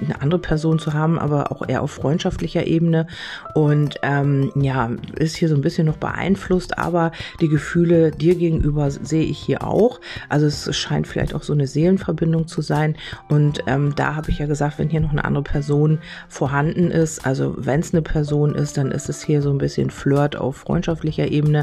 eine 0.00 0.20
andere 0.20 0.40
Person 0.40 0.78
zu 0.78 0.92
haben, 0.92 1.18
aber 1.18 1.52
auch 1.52 1.66
eher 1.66 1.82
auf 1.82 1.90
freundschaftlicher 1.90 2.66
Ebene 2.66 3.06
und 3.54 3.98
ähm, 4.02 4.52
ja, 4.54 4.90
ist 5.16 5.36
hier 5.36 5.48
so 5.48 5.54
ein 5.54 5.60
bisschen 5.60 5.86
noch 5.86 5.96
beeinflusst, 5.96 6.78
aber 6.78 7.12
die 7.40 7.48
Gefühle 7.48 8.10
dir 8.10 8.34
gegenüber 8.34 8.90
sehe 9.16 9.24
ich 9.24 9.38
hier 9.38 9.66
auch. 9.66 10.00
Also 10.28 10.46
es 10.46 10.76
scheint 10.76 11.06
vielleicht 11.06 11.34
auch 11.34 11.42
so 11.42 11.54
eine 11.54 11.66
Seelenverbindung 11.66 12.46
zu 12.48 12.60
sein. 12.60 12.96
Und 13.30 13.60
ähm, 13.66 13.94
da 13.96 14.14
habe 14.14 14.30
ich 14.30 14.40
ja 14.40 14.46
gesagt, 14.46 14.78
wenn 14.78 14.90
hier 14.90 15.00
noch 15.00 15.12
eine 15.12 15.24
andere 15.24 15.42
Person 15.42 16.00
vorhanden 16.28 16.90
ist, 16.90 17.24
also 17.24 17.54
wenn 17.56 17.80
es 17.80 17.94
eine 17.94 18.02
Person 18.02 18.54
ist, 18.54 18.76
dann 18.76 18.90
ist 18.90 19.08
es 19.08 19.22
hier 19.22 19.40
so 19.40 19.50
ein 19.50 19.58
bisschen 19.58 19.88
Flirt 19.88 20.36
auf 20.36 20.56
freundschaftlicher 20.56 21.28
Ebene. 21.28 21.62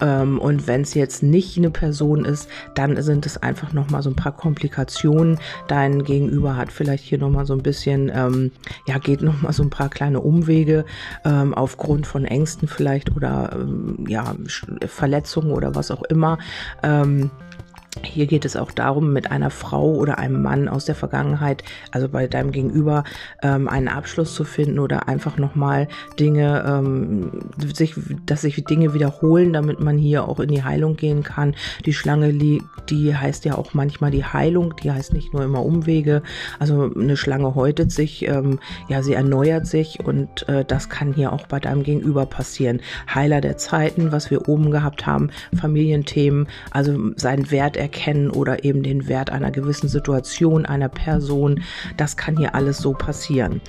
Ähm, 0.00 0.38
und 0.38 0.66
wenn 0.66 0.82
es 0.82 0.94
jetzt 0.94 1.22
nicht 1.22 1.58
eine 1.58 1.70
Person 1.70 2.24
ist, 2.24 2.48
dann 2.74 3.00
sind 3.02 3.26
es 3.26 3.36
einfach 3.42 3.74
nochmal 3.74 4.02
so 4.02 4.08
ein 4.08 4.16
paar 4.16 4.34
Komplikationen. 4.34 5.38
Dein 5.68 6.02
Gegenüber 6.02 6.56
hat 6.56 6.72
vielleicht 6.72 7.04
hier 7.04 7.18
nochmal 7.18 7.44
so 7.44 7.52
ein 7.52 7.62
bisschen, 7.62 8.10
ähm, 8.14 8.52
ja, 8.86 8.96
geht 8.96 9.20
nochmal 9.20 9.52
so 9.52 9.62
ein 9.62 9.70
paar 9.70 9.90
kleine 9.90 10.20
Umwege 10.20 10.86
ähm, 11.26 11.52
aufgrund 11.52 12.06
von 12.06 12.24
Ängsten 12.24 12.68
vielleicht 12.68 13.14
oder 13.14 13.50
ähm, 13.52 14.06
ja, 14.08 14.34
Verletzungen 14.86 15.52
oder 15.52 15.74
was 15.74 15.90
auch 15.90 16.02
immer. 16.04 16.38
Ähm, 16.86 17.30
hier 18.04 18.26
geht 18.26 18.44
es 18.44 18.56
auch 18.56 18.72
darum, 18.72 19.12
mit 19.12 19.30
einer 19.30 19.50
Frau 19.50 19.94
oder 19.94 20.18
einem 20.18 20.42
Mann 20.42 20.68
aus 20.68 20.84
der 20.84 20.94
Vergangenheit, 20.94 21.62
also 21.90 22.08
bei 22.08 22.26
deinem 22.26 22.52
Gegenüber, 22.52 23.04
ähm, 23.42 23.68
einen 23.68 23.88
Abschluss 23.88 24.34
zu 24.34 24.44
finden 24.44 24.78
oder 24.78 25.08
einfach 25.08 25.38
nochmal 25.38 25.88
Dinge, 26.18 26.64
ähm, 26.66 27.50
sich, 27.74 27.94
dass 28.26 28.42
sich 28.42 28.64
Dinge 28.64 28.94
wiederholen, 28.94 29.52
damit 29.52 29.80
man 29.80 29.98
hier 29.98 30.28
auch 30.28 30.40
in 30.40 30.48
die 30.48 30.64
Heilung 30.64 30.96
gehen 30.96 31.22
kann. 31.22 31.54
Die 31.84 31.92
Schlange, 31.92 32.32
die 32.32 32.62
heißt 33.16 33.44
ja 33.44 33.56
auch 33.56 33.74
manchmal 33.74 34.10
die 34.10 34.24
Heilung, 34.24 34.74
die 34.82 34.90
heißt 34.90 35.12
nicht 35.12 35.32
nur 35.32 35.42
immer 35.42 35.64
Umwege. 35.64 36.22
Also 36.58 36.90
eine 36.94 37.16
Schlange 37.16 37.54
häutet 37.54 37.92
sich, 37.92 38.26
ähm, 38.28 38.58
ja, 38.88 39.02
sie 39.02 39.14
erneuert 39.14 39.66
sich 39.66 40.00
und 40.04 40.48
äh, 40.48 40.64
das 40.64 40.88
kann 40.88 41.12
hier 41.12 41.32
auch 41.32 41.46
bei 41.46 41.60
deinem 41.60 41.82
Gegenüber 41.82 42.26
passieren. 42.26 42.80
Heiler 43.12 43.40
der 43.40 43.56
Zeiten, 43.56 44.12
was 44.12 44.30
wir 44.30 44.48
oben 44.48 44.70
gehabt 44.70 45.06
haben, 45.06 45.30
Familienthemen, 45.58 46.48
also 46.70 47.12
sein 47.16 47.50
Wert 47.50 47.76
erkennen 47.86 48.30
oder 48.30 48.64
eben 48.64 48.82
den 48.82 49.06
Wert 49.06 49.30
einer 49.30 49.52
gewissen 49.52 49.88
Situation, 49.88 50.66
einer 50.66 50.88
Person. 50.88 51.62
Das 51.96 52.16
kann 52.16 52.36
hier 52.36 52.56
alles 52.56 52.78
so 52.78 52.94
passieren. 52.94 53.60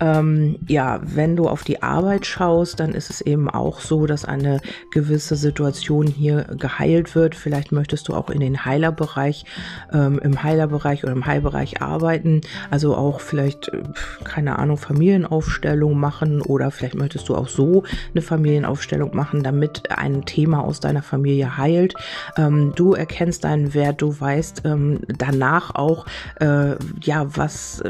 Ähm, 0.00 0.60
ja, 0.68 1.00
wenn 1.02 1.34
du 1.34 1.48
auf 1.48 1.64
die 1.64 1.82
Arbeit 1.82 2.24
schaust, 2.24 2.78
dann 2.78 2.92
ist 2.92 3.10
es 3.10 3.20
eben 3.20 3.50
auch 3.50 3.80
so, 3.80 4.06
dass 4.06 4.24
eine 4.24 4.60
gewisse 4.92 5.34
Situation 5.34 6.06
hier 6.06 6.44
geheilt 6.56 7.16
wird. 7.16 7.34
Vielleicht 7.34 7.72
möchtest 7.72 8.06
du 8.06 8.14
auch 8.14 8.30
in 8.30 8.38
den 8.38 8.64
Heilerbereich, 8.64 9.44
ähm, 9.92 10.20
im 10.22 10.40
Heilerbereich 10.44 11.02
oder 11.02 11.12
im 11.12 11.26
Heilbereich 11.26 11.82
arbeiten. 11.82 12.42
Also 12.70 12.94
auch 12.94 13.18
vielleicht, 13.18 13.70
äh, 13.70 13.82
keine 14.22 14.60
Ahnung, 14.60 14.76
Familienaufstellung 14.76 15.98
machen 15.98 16.42
oder 16.42 16.70
vielleicht 16.70 16.94
möchtest 16.94 17.28
du 17.28 17.34
auch 17.34 17.48
so 17.48 17.82
eine 18.12 18.22
Familienaufstellung 18.22 19.16
machen, 19.16 19.42
damit 19.42 19.90
ein 19.90 20.24
Thema 20.24 20.62
aus 20.62 20.78
deiner 20.78 21.02
Familie 21.02 21.58
heilt. 21.58 21.94
Ähm, 22.36 22.72
du 22.76 22.94
erkennst 22.94 23.42
deinen 23.42 23.63
Wert, 23.72 24.02
du 24.02 24.20
weißt 24.20 24.62
ähm, 24.64 25.00
danach 25.06 25.74
auch, 25.74 26.04
äh, 26.40 26.74
ja, 27.00 27.26
was, 27.36 27.82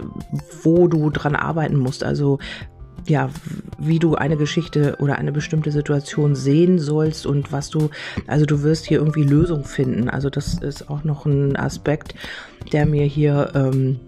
wo 0.63 0.87
du 0.87 1.11
dran 1.11 1.35
arbeiten 1.35 1.79
musst. 1.79 2.05
Also 2.05 2.39
ja, 3.07 3.31
wie 3.79 3.99
du 3.99 4.15
eine 4.15 4.37
Geschichte 4.37 4.97
oder 4.99 5.17
eine 5.17 5.33
bestimmte 5.33 5.73
Situation 5.73 6.35
sehen 6.35 6.79
sollst 6.79 7.27
und 7.27 7.53
was 7.53 7.71
du, 7.71 7.91
also 8.27 8.47
du 8.47 8.63
wirst 8.63 8.87
hier 8.87 8.99
irgendwie 8.99 9.25
Lösung 9.25 9.65
finden. 9.65 10.09
Also 10.09 10.31
das 10.31 10.55
ist 10.55 10.89
auch 10.89 11.05
noch 11.05 11.27
ein 11.27 11.57
Aspekt, 11.57 12.15
der 12.73 12.87
mir 12.87 13.05
hier 13.05 13.51
ähm, 13.55 14.01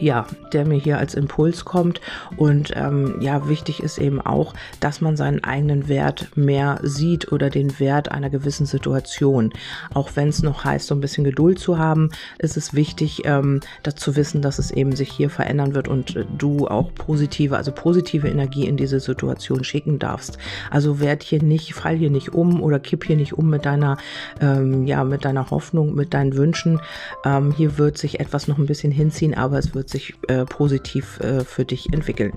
ja, 0.00 0.26
der 0.52 0.64
mir 0.64 0.78
hier 0.78 0.98
als 0.98 1.14
Impuls 1.14 1.64
kommt. 1.64 2.00
Und 2.36 2.72
ähm, 2.76 3.16
ja, 3.20 3.48
wichtig 3.48 3.82
ist 3.82 3.98
eben 3.98 4.20
auch, 4.20 4.54
dass 4.80 5.00
man 5.00 5.16
seinen 5.16 5.42
eigenen 5.44 5.88
Wert 5.88 6.28
mehr 6.34 6.78
sieht 6.82 7.32
oder 7.32 7.50
den 7.50 7.78
Wert 7.78 8.10
einer 8.10 8.30
gewissen 8.30 8.66
Situation. 8.66 9.52
Auch 9.94 10.10
wenn 10.14 10.28
es 10.28 10.42
noch 10.42 10.64
heißt, 10.64 10.86
so 10.86 10.94
ein 10.94 11.00
bisschen 11.00 11.24
Geduld 11.24 11.58
zu 11.58 11.78
haben, 11.78 12.10
ist 12.38 12.56
es 12.56 12.74
wichtig, 12.74 13.22
ähm, 13.24 13.60
dazu 13.82 14.16
wissen, 14.16 14.42
dass 14.42 14.58
es 14.58 14.70
eben 14.70 14.94
sich 14.94 15.10
hier 15.10 15.30
verändern 15.30 15.74
wird 15.74 15.88
und 15.88 16.16
äh, 16.16 16.24
du 16.36 16.68
auch 16.68 16.94
positive, 16.94 17.56
also 17.56 17.72
positive 17.72 18.28
Energie 18.28 18.66
in 18.66 18.76
diese 18.76 19.00
Situation 19.00 19.64
schicken 19.64 19.98
darfst. 19.98 20.38
Also 20.70 21.00
werd 21.00 21.22
hier 21.22 21.42
nicht, 21.42 21.74
fall 21.74 21.96
hier 21.96 22.10
nicht 22.10 22.34
um 22.34 22.62
oder 22.62 22.78
kipp 22.78 23.04
hier 23.04 23.16
nicht 23.16 23.32
um 23.34 23.50
mit 23.50 23.64
deiner, 23.64 23.96
ähm, 24.40 24.86
ja, 24.86 25.04
mit 25.04 25.24
deiner 25.24 25.50
Hoffnung, 25.50 25.94
mit 25.94 26.14
deinen 26.14 26.36
Wünschen. 26.36 26.80
Ähm, 27.24 27.52
hier 27.52 27.78
wird 27.78 27.98
sich 27.98 28.20
etwas 28.20 28.48
noch 28.48 28.58
ein 28.58 28.66
bisschen 28.66 28.92
hinziehen, 28.92 29.34
aber 29.34 29.58
es 29.58 29.71
wird 29.74 29.88
sich 29.88 30.14
äh, 30.28 30.44
positiv 30.44 31.20
äh, 31.20 31.44
für 31.44 31.64
dich 31.64 31.92
entwickeln. 31.92 32.32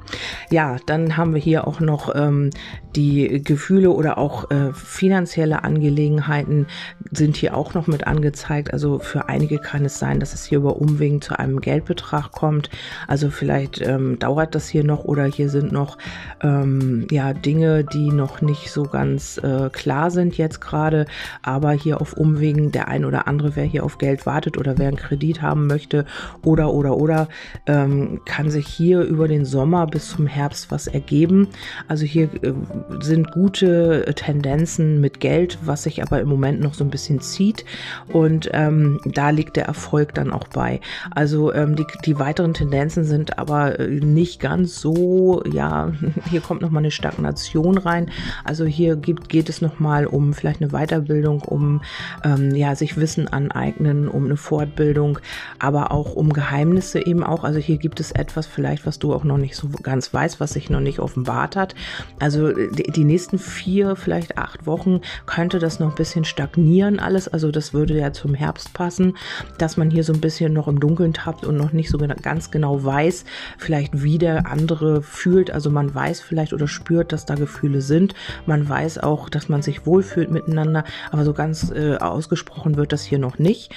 Ja, 0.49 0.77
dann 0.85 1.17
haben 1.17 1.33
wir 1.33 1.41
hier 1.41 1.67
auch 1.67 1.79
noch 1.79 2.13
ähm, 2.15 2.49
die 2.95 3.41
Gefühle 3.43 3.91
oder 3.91 4.17
auch 4.17 4.49
äh, 4.51 4.71
finanzielle 4.73 5.63
Angelegenheiten 5.63 6.67
sind 7.11 7.35
hier 7.35 7.55
auch 7.55 7.73
noch 7.73 7.87
mit 7.87 8.07
angezeigt. 8.07 8.73
Also 8.73 8.99
für 8.99 9.27
einige 9.27 9.59
kann 9.59 9.85
es 9.85 9.99
sein, 9.99 10.19
dass 10.19 10.33
es 10.33 10.45
hier 10.45 10.59
über 10.59 10.77
Umwegen 10.77 11.21
zu 11.21 11.37
einem 11.37 11.61
Geldbetrag 11.61 12.31
kommt. 12.31 12.69
Also 13.07 13.29
vielleicht 13.29 13.81
ähm, 13.81 14.17
dauert 14.19 14.55
das 14.55 14.67
hier 14.67 14.83
noch 14.83 15.03
oder 15.03 15.25
hier 15.25 15.49
sind 15.49 15.71
noch 15.71 15.97
ähm, 16.41 17.07
ja 17.11 17.33
Dinge, 17.33 17.83
die 17.83 18.11
noch 18.11 18.41
nicht 18.41 18.71
so 18.71 18.83
ganz 18.83 19.37
äh, 19.37 19.69
klar 19.69 20.11
sind 20.11 20.37
jetzt 20.37 20.61
gerade. 20.61 21.05
Aber 21.41 21.71
hier 21.71 22.01
auf 22.01 22.13
Umwegen 22.13 22.71
der 22.71 22.87
ein 22.87 23.05
oder 23.05 23.27
andere, 23.27 23.55
wer 23.55 23.65
hier 23.65 23.83
auf 23.83 23.97
Geld 23.97 24.25
wartet 24.25 24.57
oder 24.57 24.77
wer 24.77 24.87
einen 24.87 24.97
Kredit 24.97 25.41
haben 25.41 25.67
möchte 25.67 26.05
oder 26.43 26.73
oder 26.73 26.97
oder 26.97 27.24
ähm, 27.65 28.21
kann 28.25 28.49
sich 28.49 28.67
hier 28.67 29.01
über 29.01 29.27
den 29.27 29.45
Sommer 29.45 29.87
bis 29.87 30.09
zum 30.09 30.27
Herbst 30.27 30.71
was 30.71 30.87
ergeben. 30.87 31.47
Also 31.87 32.05
hier 32.05 32.29
äh, 32.43 32.53
sind 32.99 33.31
gute 33.31 34.05
Tendenzen 34.15 35.01
mit 35.01 35.19
Geld, 35.19 35.57
was 35.63 35.83
sich 35.83 36.01
aber 36.01 36.19
im 36.21 36.27
Moment 36.27 36.61
noch 36.61 36.73
so 36.73 36.83
ein 36.83 36.89
bisschen 36.89 37.21
zieht. 37.21 37.65
Und 38.07 38.49
ähm, 38.53 38.99
da 39.05 39.29
liegt 39.29 39.55
der 39.55 39.65
Erfolg 39.65 40.13
dann 40.13 40.31
auch 40.31 40.47
bei. 40.47 40.79
Also 41.11 41.53
ähm, 41.53 41.75
die, 41.75 41.85
die 42.05 42.19
weiteren 42.19 42.53
Tendenzen 42.53 43.03
sind 43.03 43.37
aber 43.37 43.79
äh, 43.79 43.87
nicht 43.87 44.39
ganz 44.39 44.79
so, 44.79 45.43
ja, 45.51 45.91
hier 46.29 46.41
kommt 46.41 46.61
nochmal 46.61 46.81
eine 46.81 46.91
Stagnation 46.91 47.77
rein. 47.77 48.11
Also 48.43 48.65
hier 48.65 48.95
gibt, 48.95 49.29
geht 49.29 49.49
es 49.49 49.61
nochmal 49.61 50.05
um 50.05 50.33
vielleicht 50.33 50.61
eine 50.61 50.71
Weiterbildung, 50.71 51.41
um 51.41 51.81
ähm, 52.23 52.55
ja, 52.55 52.75
sich 52.75 52.97
Wissen 52.97 53.27
aneignen, 53.27 54.07
um 54.07 54.25
eine 54.25 54.37
Fortbildung, 54.37 55.19
aber 55.59 55.91
auch 55.91 56.15
um 56.15 56.33
Geheimnisse 56.33 57.05
eben 57.05 57.14
auch. 57.23 57.43
Also 57.43 57.59
hier 57.59 57.77
gibt 57.77 57.99
es 57.99 58.11
etwas 58.11 58.45
vielleicht, 58.45 58.85
was 58.85 58.99
du 58.99 59.13
auch 59.13 59.23
noch 59.23 59.37
nicht 59.37 59.55
so 59.55 59.69
ganz 59.81 60.13
weißt, 60.13 60.39
was 60.39 60.53
sich 60.53 60.69
noch 60.69 60.79
nicht 60.79 60.99
offenbart 60.99 61.55
hat. 61.55 61.75
Also 62.19 62.51
die, 62.51 62.91
die 62.91 63.03
nächsten 63.03 63.39
vier, 63.39 63.95
vielleicht 63.95 64.37
acht 64.37 64.65
Wochen 64.65 65.01
könnte 65.25 65.59
das 65.59 65.79
noch 65.79 65.89
ein 65.89 65.95
bisschen 65.95 66.25
stagnieren 66.25 66.99
alles. 66.99 67.27
Also 67.27 67.51
das 67.51 67.73
würde 67.73 67.97
ja 67.97 68.13
zum 68.13 68.33
Herbst 68.33 68.73
passen, 68.73 69.17
dass 69.57 69.77
man 69.77 69.89
hier 69.89 70.03
so 70.03 70.13
ein 70.13 70.21
bisschen 70.21 70.53
noch 70.53 70.67
im 70.67 70.79
Dunkeln 70.79 71.13
tappt 71.13 71.45
und 71.45 71.57
noch 71.57 71.73
nicht 71.73 71.89
so 71.89 71.97
ganz 71.97 72.51
genau 72.51 72.83
weiß, 72.83 73.25
vielleicht 73.57 74.03
wie 74.03 74.17
der 74.17 74.51
andere 74.51 75.01
fühlt. 75.01 75.51
Also 75.51 75.69
man 75.69 75.93
weiß 75.93 76.21
vielleicht 76.21 76.53
oder 76.53 76.67
spürt, 76.67 77.11
dass 77.11 77.25
da 77.25 77.35
Gefühle 77.35 77.81
sind. 77.81 78.13
Man 78.45 78.67
weiß 78.67 78.99
auch, 78.99 79.29
dass 79.29 79.49
man 79.49 79.61
sich 79.61 79.85
wohlfühlt 79.85 80.31
miteinander, 80.31 80.83
aber 81.11 81.25
so 81.25 81.33
ganz 81.33 81.71
äh, 81.71 81.95
ausgesprochen 81.97 82.77
wird 82.77 82.91
das 82.91 83.03
hier 83.03 83.19
noch 83.19 83.39
nicht. 83.39 83.71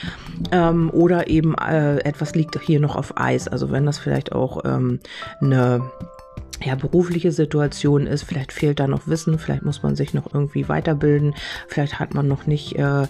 Ähm, 0.52 0.90
oder 0.90 1.28
eben 1.28 1.54
äh, 1.54 1.98
etwas 1.98 2.34
liegt 2.34 2.58
hier 2.60 2.80
noch 2.80 2.96
auf 2.96 3.16
Eis. 3.28 3.46
Also 3.46 3.70
wenn 3.70 3.86
das 3.86 3.98
vielleicht 3.98 4.32
auch 4.32 4.64
ähm, 4.64 5.00
eine 5.40 5.82
ja, 6.64 6.74
berufliche 6.74 7.32
Situation 7.32 8.06
ist, 8.06 8.24
vielleicht 8.24 8.52
fehlt 8.52 8.80
da 8.80 8.86
noch 8.86 9.06
Wissen, 9.06 9.38
vielleicht 9.38 9.64
muss 9.64 9.82
man 9.82 9.96
sich 9.96 10.14
noch 10.14 10.34
irgendwie 10.34 10.68
weiterbilden, 10.68 11.34
vielleicht 11.68 12.00
hat 12.00 12.14
man 12.14 12.26
noch 12.26 12.46
nicht 12.46 12.76
äh, 12.76 13.06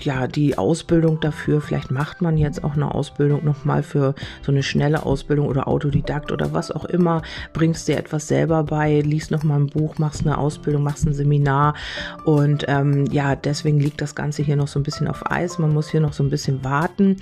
ja 0.00 0.26
die 0.26 0.58
Ausbildung 0.58 1.20
dafür, 1.20 1.60
vielleicht 1.60 1.90
macht 1.90 2.20
man 2.20 2.36
jetzt 2.36 2.64
auch 2.64 2.74
eine 2.74 2.94
Ausbildung 2.94 3.44
nochmal 3.44 3.82
für 3.82 4.14
so 4.42 4.52
eine 4.52 4.62
schnelle 4.62 5.04
Ausbildung 5.04 5.46
oder 5.46 5.68
Autodidakt 5.68 6.32
oder 6.32 6.52
was 6.52 6.70
auch 6.70 6.84
immer, 6.84 7.22
bringst 7.52 7.86
dir 7.88 7.96
etwas 7.96 8.28
selber 8.28 8.64
bei, 8.64 9.00
liest 9.00 9.30
nochmal 9.30 9.60
ein 9.60 9.66
Buch, 9.68 9.98
machst 9.98 10.22
eine 10.22 10.38
Ausbildung, 10.38 10.82
machst 10.82 11.06
ein 11.06 11.12
Seminar. 11.12 11.74
Und 12.24 12.64
ähm, 12.68 13.06
ja, 13.10 13.36
deswegen 13.36 13.78
liegt 13.78 14.00
das 14.00 14.14
Ganze 14.14 14.42
hier 14.42 14.56
noch 14.56 14.68
so 14.68 14.80
ein 14.80 14.84
bisschen 14.84 15.08
auf 15.08 15.30
Eis, 15.30 15.58
man 15.58 15.72
muss 15.72 15.88
hier 15.88 16.00
noch 16.00 16.12
so 16.12 16.22
ein 16.22 16.30
bisschen 16.30 16.64
warten 16.64 17.16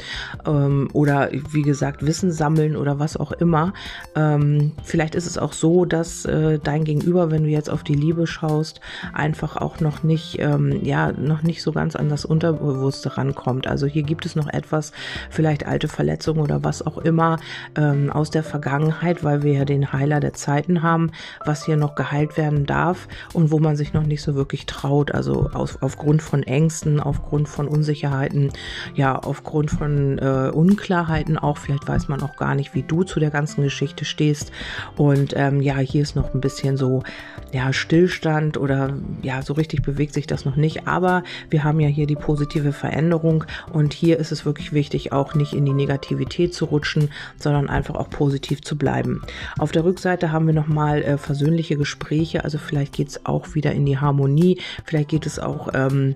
ähm, 0.46 0.88
oder 0.92 1.30
wie 1.50 1.62
gesagt 1.62 2.04
Wissen 2.06 2.30
sammeln 2.30 2.76
oder 2.76 2.98
was 2.98 3.16
auch 3.16 3.32
immer. 3.32 3.72
Ähm, 4.14 4.72
vielleicht 4.82 5.14
ist 5.14 5.25
ist 5.26 5.32
es 5.32 5.38
auch 5.38 5.52
so, 5.52 5.84
dass 5.84 6.24
äh, 6.24 6.58
dein 6.62 6.84
Gegenüber, 6.84 7.30
wenn 7.30 7.42
du 7.42 7.50
jetzt 7.50 7.68
auf 7.68 7.82
die 7.82 7.94
Liebe 7.94 8.26
schaust, 8.26 8.80
einfach 9.12 9.56
auch 9.56 9.80
noch 9.80 10.04
nicht, 10.04 10.38
ähm, 10.38 10.84
ja, 10.84 11.12
noch 11.12 11.42
nicht 11.42 11.62
so 11.62 11.72
ganz 11.72 11.96
an 11.96 12.08
das 12.08 12.24
Unterbewusste 12.24 13.16
rankommt. 13.16 13.66
Also 13.66 13.86
hier 13.86 14.04
gibt 14.04 14.24
es 14.24 14.36
noch 14.36 14.46
etwas, 14.46 14.92
vielleicht 15.28 15.66
alte 15.66 15.88
Verletzungen 15.88 16.40
oder 16.40 16.62
was 16.62 16.86
auch 16.86 16.98
immer 16.98 17.38
ähm, 17.76 18.10
aus 18.10 18.30
der 18.30 18.44
Vergangenheit, 18.44 19.24
weil 19.24 19.42
wir 19.42 19.52
ja 19.52 19.64
den 19.64 19.92
Heiler 19.92 20.20
der 20.20 20.32
Zeiten 20.32 20.82
haben, 20.82 21.10
was 21.44 21.64
hier 21.64 21.76
noch 21.76 21.96
geheilt 21.96 22.36
werden 22.36 22.66
darf 22.66 23.08
und 23.32 23.50
wo 23.50 23.58
man 23.58 23.74
sich 23.76 23.92
noch 23.92 24.04
nicht 24.04 24.22
so 24.22 24.36
wirklich 24.36 24.66
traut. 24.66 25.12
Also 25.12 25.50
aus, 25.52 25.82
aufgrund 25.82 26.22
von 26.22 26.44
Ängsten, 26.44 27.00
aufgrund 27.00 27.48
von 27.48 27.66
Unsicherheiten, 27.66 28.52
ja, 28.94 29.18
aufgrund 29.18 29.72
von 29.72 30.18
äh, 30.18 30.50
Unklarheiten 30.54 31.36
auch. 31.36 31.58
Vielleicht 31.58 31.88
weiß 31.88 32.06
man 32.08 32.22
auch 32.22 32.36
gar 32.36 32.54
nicht, 32.54 32.74
wie 32.74 32.84
du 32.84 33.02
zu 33.02 33.18
der 33.18 33.30
ganzen 33.30 33.62
Geschichte 33.62 34.04
stehst. 34.04 34.52
Und 34.96 35.15
und 35.16 35.32
ähm, 35.34 35.62
ja, 35.62 35.78
hier 35.78 36.02
ist 36.02 36.14
noch 36.14 36.34
ein 36.34 36.40
bisschen 36.40 36.76
so, 36.76 37.02
ja, 37.50 37.72
Stillstand 37.72 38.58
oder 38.58 38.98
ja, 39.22 39.40
so 39.40 39.54
richtig 39.54 39.82
bewegt 39.82 40.12
sich 40.12 40.26
das 40.26 40.44
noch 40.44 40.56
nicht. 40.56 40.86
Aber 40.86 41.24
wir 41.48 41.64
haben 41.64 41.80
ja 41.80 41.88
hier 41.88 42.06
die 42.06 42.16
positive 42.16 42.72
Veränderung 42.72 43.44
und 43.72 43.94
hier 43.94 44.18
ist 44.18 44.30
es 44.30 44.44
wirklich 44.44 44.72
wichtig, 44.72 45.12
auch 45.12 45.34
nicht 45.34 45.54
in 45.54 45.64
die 45.64 45.72
Negativität 45.72 46.52
zu 46.52 46.66
rutschen, 46.66 47.10
sondern 47.38 47.70
einfach 47.70 47.94
auch 47.94 48.10
positiv 48.10 48.60
zu 48.60 48.76
bleiben. 48.76 49.22
Auf 49.58 49.72
der 49.72 49.84
Rückseite 49.84 50.32
haben 50.32 50.46
wir 50.46 50.54
nochmal 50.54 51.02
äh, 51.02 51.16
versöhnliche 51.16 51.76
Gespräche, 51.76 52.44
also 52.44 52.58
vielleicht 52.58 52.92
geht 52.92 53.08
es 53.08 53.24
auch 53.24 53.54
wieder 53.54 53.72
in 53.72 53.86
die 53.86 53.98
Harmonie, 53.98 54.60
vielleicht 54.84 55.08
geht 55.08 55.24
es 55.24 55.38
auch 55.38 55.70
ähm, 55.72 56.14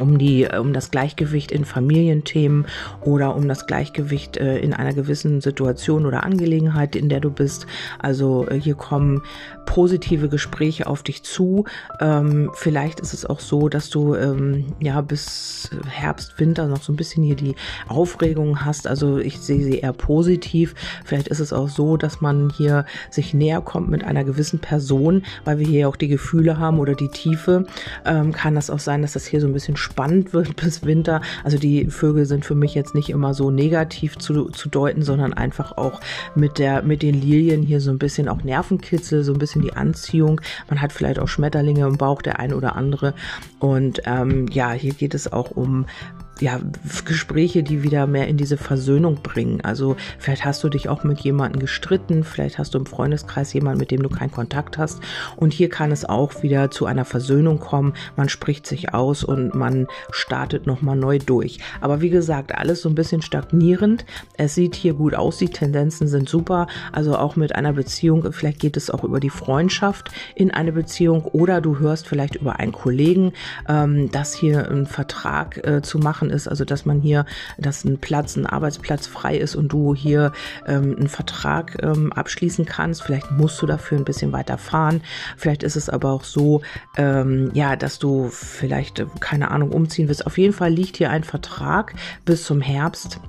um 0.00 0.18
die 0.18 0.46
um 0.46 0.72
das 0.72 0.90
Gleichgewicht 0.90 1.52
in 1.52 1.64
Familienthemen 1.64 2.66
oder 3.00 3.34
um 3.36 3.48
das 3.48 3.66
Gleichgewicht 3.66 4.36
äh, 4.36 4.58
in 4.58 4.72
einer 4.72 4.92
gewissen 4.92 5.40
Situation 5.40 6.06
oder 6.06 6.24
Angelegenheit, 6.24 6.96
in 6.96 7.08
der 7.08 7.20
du 7.20 7.30
bist. 7.30 7.66
Also 7.98 8.46
äh, 8.48 8.60
hier 8.60 8.74
kommen 8.74 9.22
positive 9.66 10.28
Gespräche 10.28 10.86
auf 10.86 11.02
dich 11.02 11.22
zu. 11.22 11.64
Ähm, 12.00 12.50
vielleicht 12.54 13.00
ist 13.00 13.14
es 13.14 13.24
auch 13.24 13.40
so, 13.40 13.68
dass 13.68 13.90
du 13.90 14.14
ähm, 14.14 14.66
ja 14.80 15.00
bis 15.00 15.70
Herbst, 15.88 16.38
Winter 16.38 16.66
noch 16.66 16.82
so 16.82 16.92
ein 16.92 16.96
bisschen 16.96 17.22
hier 17.22 17.36
die 17.36 17.54
Aufregung 17.88 18.64
hast. 18.64 18.86
Also 18.86 19.18
ich 19.18 19.40
sehe 19.40 19.62
sie 19.62 19.78
eher 19.78 19.92
positiv. 19.92 20.74
Vielleicht 21.04 21.28
ist 21.28 21.40
es 21.40 21.52
auch 21.52 21.68
so, 21.68 21.96
dass 21.96 22.20
man 22.20 22.50
hier 22.50 22.84
sich 23.10 23.34
näher 23.34 23.60
kommt 23.60 23.88
mit 23.88 24.04
einer 24.04 24.24
gewissen 24.24 24.58
Person, 24.58 25.22
weil 25.44 25.58
wir 25.58 25.66
hier 25.66 25.88
auch 25.88 25.96
die 25.96 26.08
Gefühle 26.08 26.58
haben 26.58 26.78
oder 26.78 26.94
die 26.94 27.08
Tiefe. 27.08 27.66
Ähm, 28.04 28.32
kann 28.32 28.54
das 28.54 28.70
auch 28.70 28.78
sein, 28.78 29.02
dass 29.02 29.12
das 29.12 29.26
hier 29.26 29.40
so 29.40 29.46
ein 29.46 29.52
bisschen 29.52 29.76
spannend 29.84 30.32
wird 30.32 30.56
bis 30.62 30.84
Winter. 30.84 31.20
Also 31.44 31.58
die 31.58 31.86
Vögel 31.86 32.26
sind 32.26 32.44
für 32.44 32.54
mich 32.54 32.74
jetzt 32.74 32.94
nicht 32.94 33.10
immer 33.10 33.34
so 33.34 33.50
negativ 33.50 34.18
zu, 34.18 34.46
zu 34.46 34.68
deuten, 34.68 35.02
sondern 35.02 35.32
einfach 35.32 35.76
auch 35.76 36.00
mit 36.34 36.58
der 36.58 36.82
mit 36.82 37.02
den 37.02 37.20
Lilien 37.20 37.62
hier 37.62 37.80
so 37.80 37.90
ein 37.90 37.98
bisschen 37.98 38.28
auch 38.28 38.42
Nervenkitzel, 38.42 39.22
so 39.22 39.32
ein 39.32 39.38
bisschen 39.38 39.62
die 39.62 39.74
Anziehung. 39.74 40.40
Man 40.68 40.80
hat 40.80 40.92
vielleicht 40.92 41.18
auch 41.18 41.28
Schmetterlinge 41.28 41.86
im 41.86 41.98
Bauch, 41.98 42.22
der 42.22 42.40
ein 42.40 42.52
oder 42.52 42.76
andere. 42.76 43.14
Und 43.60 44.02
ähm, 44.06 44.46
ja, 44.48 44.72
hier 44.72 44.94
geht 44.94 45.14
es 45.14 45.32
auch 45.32 45.50
um 45.50 45.86
ja, 46.40 46.60
Gespräche, 47.04 47.62
die 47.62 47.82
wieder 47.82 48.06
mehr 48.06 48.28
in 48.28 48.36
diese 48.36 48.56
Versöhnung 48.56 49.20
bringen. 49.22 49.60
Also 49.62 49.96
vielleicht 50.18 50.44
hast 50.44 50.64
du 50.64 50.68
dich 50.68 50.88
auch 50.88 51.04
mit 51.04 51.20
jemandem 51.20 51.60
gestritten, 51.60 52.24
vielleicht 52.24 52.58
hast 52.58 52.74
du 52.74 52.78
im 52.78 52.86
Freundeskreis 52.86 53.52
jemanden, 53.52 53.78
mit 53.78 53.90
dem 53.90 54.02
du 54.02 54.08
keinen 54.08 54.32
Kontakt 54.32 54.78
hast. 54.78 55.00
Und 55.36 55.52
hier 55.52 55.68
kann 55.68 55.92
es 55.92 56.04
auch 56.04 56.42
wieder 56.42 56.70
zu 56.70 56.86
einer 56.86 57.04
Versöhnung 57.04 57.60
kommen. 57.60 57.94
Man 58.16 58.28
spricht 58.28 58.66
sich 58.66 58.94
aus 58.94 59.22
und 59.22 59.54
man 59.54 59.86
startet 60.10 60.66
nochmal 60.66 60.96
neu 60.96 61.18
durch. 61.18 61.58
Aber 61.80 62.00
wie 62.00 62.10
gesagt, 62.10 62.54
alles 62.54 62.82
so 62.82 62.88
ein 62.88 62.94
bisschen 62.94 63.22
stagnierend. 63.22 64.04
Es 64.36 64.54
sieht 64.54 64.74
hier 64.74 64.94
gut 64.94 65.14
aus, 65.14 65.38
die 65.38 65.48
Tendenzen 65.48 66.08
sind 66.08 66.28
super. 66.28 66.66
Also 66.92 67.16
auch 67.16 67.36
mit 67.36 67.54
einer 67.54 67.72
Beziehung, 67.72 68.32
vielleicht 68.32 68.58
geht 68.58 68.76
es 68.76 68.90
auch 68.90 69.04
über 69.04 69.20
die 69.20 69.30
Freundschaft 69.30 70.10
in 70.34 70.50
eine 70.50 70.72
Beziehung 70.72 71.24
oder 71.24 71.60
du 71.60 71.78
hörst 71.78 72.08
vielleicht 72.08 72.36
über 72.36 72.58
einen 72.58 72.72
Kollegen, 72.72 73.32
ähm, 73.68 74.10
dass 74.10 74.34
hier 74.34 74.68
ein 74.68 74.86
Vertrag 74.86 75.64
äh, 75.66 75.82
zu 75.82 75.98
machen 75.98 76.23
machen 76.24 76.34
ist, 76.34 76.48
also 76.48 76.64
dass 76.64 76.84
man 76.84 77.00
hier, 77.00 77.26
dass 77.58 77.84
ein 77.84 77.98
Platz, 77.98 78.36
ein 78.36 78.46
Arbeitsplatz 78.46 79.06
frei 79.06 79.36
ist 79.36 79.54
und 79.54 79.68
du 79.68 79.94
hier 79.94 80.32
ähm, 80.66 80.96
einen 80.96 81.08
Vertrag 81.08 81.76
ähm, 81.82 82.12
abschließen 82.12 82.64
kannst. 82.64 83.02
Vielleicht 83.02 83.30
musst 83.30 83.60
du 83.60 83.66
dafür 83.66 83.98
ein 83.98 84.04
bisschen 84.04 84.32
weiter 84.32 84.58
fahren. 84.58 85.02
Vielleicht 85.36 85.62
ist 85.62 85.76
es 85.76 85.88
aber 85.88 86.10
auch 86.10 86.24
so, 86.24 86.62
ähm, 86.96 87.50
ja, 87.54 87.76
dass 87.76 87.98
du 87.98 88.28
vielleicht, 88.30 89.00
äh, 89.00 89.06
keine 89.20 89.50
Ahnung, 89.50 89.70
umziehen 89.70 90.08
willst. 90.08 90.26
Auf 90.26 90.38
jeden 90.38 90.54
Fall 90.54 90.72
liegt 90.72 90.96
hier 90.96 91.10
ein 91.10 91.24
Vertrag 91.24 91.94
bis 92.24 92.44
zum 92.44 92.60
Herbst 92.60 93.20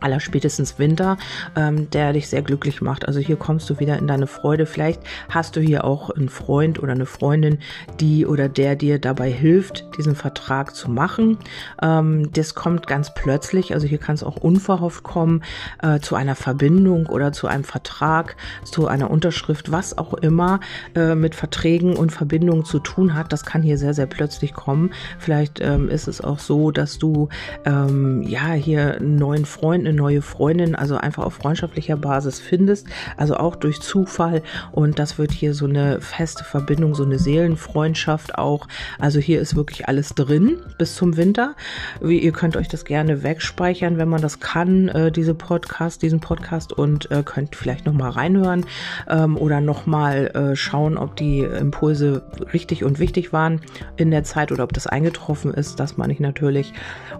aller 0.00 0.20
spätestens 0.20 0.78
Winter, 0.78 1.16
ähm, 1.56 1.90
der 1.90 2.12
dich 2.12 2.28
sehr 2.28 2.42
glücklich 2.42 2.80
macht. 2.80 3.06
Also 3.06 3.20
hier 3.20 3.36
kommst 3.36 3.68
du 3.70 3.80
wieder 3.80 3.98
in 3.98 4.06
deine 4.06 4.26
Freude. 4.26 4.66
Vielleicht 4.66 5.02
hast 5.28 5.56
du 5.56 5.60
hier 5.60 5.84
auch 5.84 6.10
einen 6.10 6.28
Freund 6.28 6.82
oder 6.82 6.92
eine 6.92 7.06
Freundin, 7.06 7.58
die 8.00 8.26
oder 8.26 8.48
der 8.48 8.76
dir 8.76 8.98
dabei 8.98 9.30
hilft, 9.30 9.84
diesen 9.96 10.14
Vertrag 10.14 10.74
zu 10.74 10.90
machen. 10.90 11.38
Ähm, 11.82 12.30
das 12.32 12.54
kommt 12.54 12.86
ganz 12.86 13.14
plötzlich. 13.14 13.74
Also 13.74 13.86
hier 13.86 13.98
kann 13.98 14.14
es 14.14 14.22
auch 14.22 14.36
unverhofft 14.36 15.02
kommen 15.02 15.42
äh, 15.82 16.00
zu 16.00 16.14
einer 16.14 16.34
Verbindung 16.34 17.06
oder 17.06 17.32
zu 17.32 17.46
einem 17.46 17.64
Vertrag, 17.64 18.36
zu 18.64 18.86
einer 18.86 19.10
Unterschrift, 19.10 19.72
was 19.72 19.96
auch 19.98 20.14
immer 20.14 20.60
äh, 20.94 21.14
mit 21.14 21.34
Verträgen 21.34 21.96
und 21.96 22.12
Verbindungen 22.12 22.64
zu 22.64 22.78
tun 22.78 23.14
hat. 23.14 23.32
Das 23.32 23.44
kann 23.44 23.62
hier 23.62 23.78
sehr, 23.78 23.94
sehr 23.94 24.06
plötzlich 24.06 24.54
kommen. 24.54 24.90
Vielleicht 25.18 25.60
ähm, 25.60 25.88
ist 25.88 26.08
es 26.08 26.20
auch 26.20 26.38
so, 26.38 26.70
dass 26.70 26.98
du 26.98 27.28
ähm, 27.64 28.22
ja 28.22 28.52
hier 28.52 28.96
einen 28.96 29.16
neuen 29.16 29.44
Freund 29.44 29.86
eine 29.88 29.96
neue 29.96 30.22
Freundin, 30.22 30.74
also 30.74 30.96
einfach 30.96 31.24
auf 31.24 31.34
freundschaftlicher 31.34 31.96
Basis 31.96 32.40
findest, 32.40 32.86
also 33.16 33.36
auch 33.36 33.56
durch 33.56 33.80
Zufall. 33.80 34.42
Und 34.72 34.98
das 34.98 35.18
wird 35.18 35.32
hier 35.32 35.54
so 35.54 35.66
eine 35.66 36.00
feste 36.00 36.44
Verbindung, 36.44 36.94
so 36.94 37.04
eine 37.04 37.18
Seelenfreundschaft 37.18 38.36
auch. 38.36 38.68
Also 38.98 39.18
hier 39.18 39.40
ist 39.40 39.56
wirklich 39.56 39.88
alles 39.88 40.14
drin 40.14 40.58
bis 40.76 40.94
zum 40.94 41.16
Winter. 41.16 41.54
Wie, 42.00 42.18
ihr 42.18 42.32
könnt 42.32 42.56
euch 42.56 42.68
das 42.68 42.84
gerne 42.84 43.22
wegspeichern, 43.22 43.98
wenn 43.98 44.08
man 44.08 44.20
das 44.20 44.40
kann, 44.40 44.88
äh, 44.88 45.10
diese 45.10 45.34
Podcast, 45.34 46.02
diesen 46.02 46.20
Podcast 46.20 46.72
und 46.72 47.10
äh, 47.10 47.22
könnt 47.24 47.56
vielleicht 47.56 47.86
nochmal 47.86 48.10
reinhören 48.10 48.66
ähm, 49.08 49.36
oder 49.36 49.60
nochmal 49.60 50.26
äh, 50.28 50.56
schauen, 50.56 50.98
ob 50.98 51.16
die 51.16 51.40
Impulse 51.40 52.22
richtig 52.52 52.84
und 52.84 52.98
wichtig 52.98 53.32
waren 53.32 53.60
in 53.96 54.10
der 54.10 54.24
Zeit 54.24 54.52
oder 54.52 54.64
ob 54.64 54.72
das 54.72 54.86
eingetroffen 54.86 55.54
ist. 55.54 55.80
Das 55.80 55.96
meine 55.96 56.12
ich 56.12 56.20
natürlich. 56.20 56.72